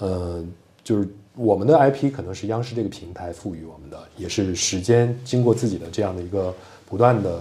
[0.00, 0.44] 呃，
[0.82, 6.52] 就是我们的 IP 可能是央视这个平台赋予我们的，也是时间经过自己的这样的一个
[6.84, 7.40] 不断的。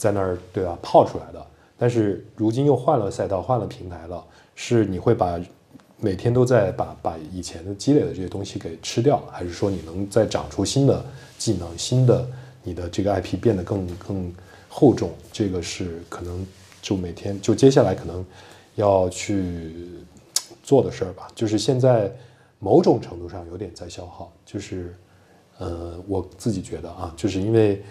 [0.00, 1.46] 在那儿对吧泡出来的，
[1.76, 5.38] 但是如今又换了赛道，换了平台了，是你会把
[5.98, 11.04] 每天都在把把以前的积累的这些东西给吃掉，还是说你能再长出新的
[11.36, 12.26] 技能，新的
[12.62, 14.32] 你的这个 IP 变得更更
[14.70, 15.10] 厚重？
[15.30, 16.46] 这个是可能
[16.80, 18.24] 就每天就接下来可能
[18.76, 19.74] 要去
[20.70, 21.22] 做的事儿吧。
[21.34, 22.12] 就是现在
[22.58, 24.94] 某种程度上有点在消耗，就是
[25.58, 27.82] 呃我自己觉得啊，就是因为。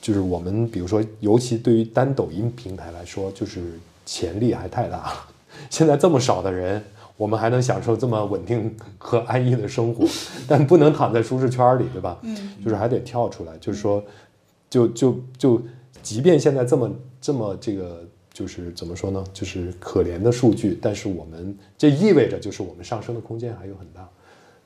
[0.00, 3.60] 就是我们，比如说，尤其对于单抖音平台来说，就是
[4.06, 5.28] 潜力还太大了。
[5.68, 6.80] 现在这么少的人，
[7.16, 10.06] 我们还能享受这么稳定和安逸的生活，
[10.46, 12.16] 但不能躺在舒适圈里，对吧？
[12.22, 13.58] 嗯，就是还得跳出来。
[13.58, 14.02] 就是说，
[14.70, 15.60] 就就就，
[16.00, 16.88] 即便现在这么
[17.20, 18.06] 这么这个，
[18.38, 19.24] 就是怎么说呢？
[19.32, 24.08] 就是可怜的数据，但是我们这意味着就是我们上升的空间还有很大。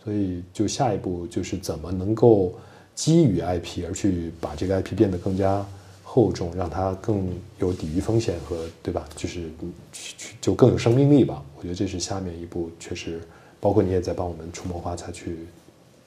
[0.05, 2.53] 所以，就下一步就是怎么能够。
[2.95, 5.67] 基于 IP 而去把这个 IP 变得更加
[6.03, 7.27] 厚重，让它更
[7.59, 9.09] 有抵御风险和对吧？
[9.17, 9.49] 就是
[9.91, 11.43] 去就更有生命力吧。
[11.57, 13.19] 我觉得这是下面一步，确实
[13.59, 15.39] 包括你也在帮我们出谋划策去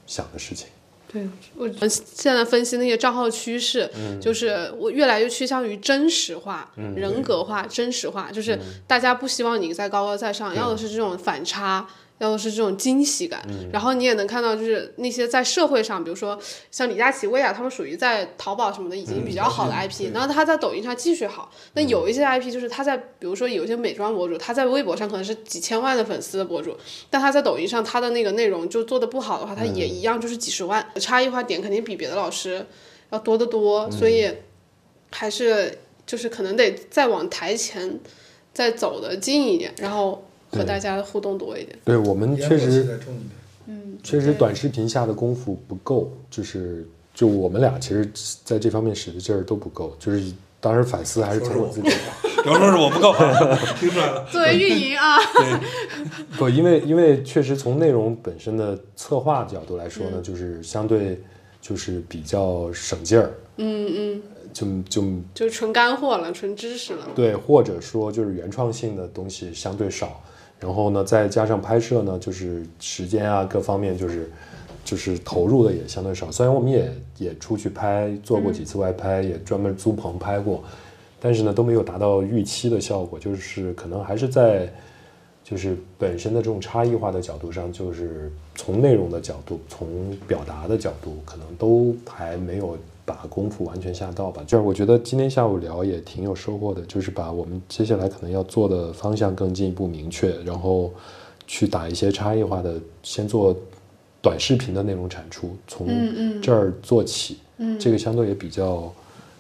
[0.05, 0.68] 想的事情。
[1.12, 3.89] 对我现在分析那些账号趋势，
[4.22, 11.88] 就是我越来越趋向于真实化、人格化、真实化，就是大家不希望你在高高在上，要的是这种反差。
[12.20, 16.39] 要的是这种惊喜感，然后你也能看到，就是那些在社会上，比如说
[16.72, 21.51] 像李佳琦、薇娅，他们属于在淘宝什么的已经比较好的 IP，然后他在抖音上继续好。
[21.74, 26.78] 那有一些 IP 就是他在，比如说有一些美妆博主，他在微博上可能是几千万的粉丝的博主，
[27.09, 32.66] 但他在抖音上他的那个内容就做的不好的话，他也一样就是几十万，差异化点肯定比别的老师
[33.09, 34.32] 要多得多，所以
[35.11, 37.99] 还是就是可能得再往台前
[38.53, 40.26] 再走的近一点，然后。
[40.58, 41.78] 和大家的互动多一点。
[41.84, 42.99] 对我们确实，
[43.68, 48.10] 嗯，确实短视频下的功夫不够，就是就我们俩其实
[48.43, 51.89] 在这方面使的劲儿都不够，就是当时反思还是从我自己。
[52.43, 53.12] 比方说是我不够，
[53.80, 54.24] 听出来了。
[54.32, 55.60] 作为运营啊，对
[56.38, 61.20] 不，因为因为确实从内容本身的策划角度来说呢，就是相对
[61.60, 64.22] 就是比较省劲儿，嗯嗯，
[64.53, 65.03] 就就
[65.34, 67.08] 就纯干货了，纯知识了。
[67.16, 70.22] 对，或者说就是原创性的东西相对少，
[70.60, 74.32] 然后呢，再加上拍摄呢，就是时间啊各方面就是
[74.84, 76.32] 就是投入的也相对少。
[76.32, 80.64] 虽然我们也也出去拍，做过几次外拍，也专门租棚拍过，
[81.20, 84.72] 但是呢都没有达到预期的效果，就是可能还是在
[85.43, 94.43] 就是本身的这种差异化的角度上，就是从内容的角度，从表达的角度，可能都还没有把功夫完全下到吧。
[94.47, 100.91] 就是我觉得今天下午聊也挺有收获的，就是把我们接下来可能要做的方向更进一步明确，然后
[101.45, 103.56] 去打一些差异化的，先做
[104.22, 105.88] 短视频的内容产出，从
[106.41, 108.91] 这儿做起，嗯这个相对也比较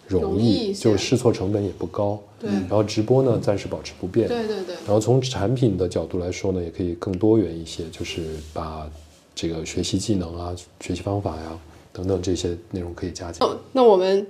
[0.07, 2.19] 容容易就试错成本也不高。
[2.37, 4.27] 对然后直播呢暂时保持不变。
[4.27, 8.21] 对对对，然后从产品的角度来说呢，也可以更多元一些，就是
[8.53, 8.87] 把
[9.33, 11.59] 这个学习技能啊、学习方法呀
[11.95, 13.47] 等等，这些内容可以加进。
[13.71, 14.27] 那我们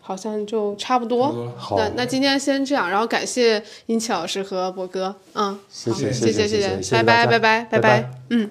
[0.00, 1.52] 好像就差不多。
[1.56, 8.50] 好，那那今天先这样，然后感谢殷琦老师和博哥，嗯，谢谢谢谢谢谢，拜拜拜拜拜拜，嗯。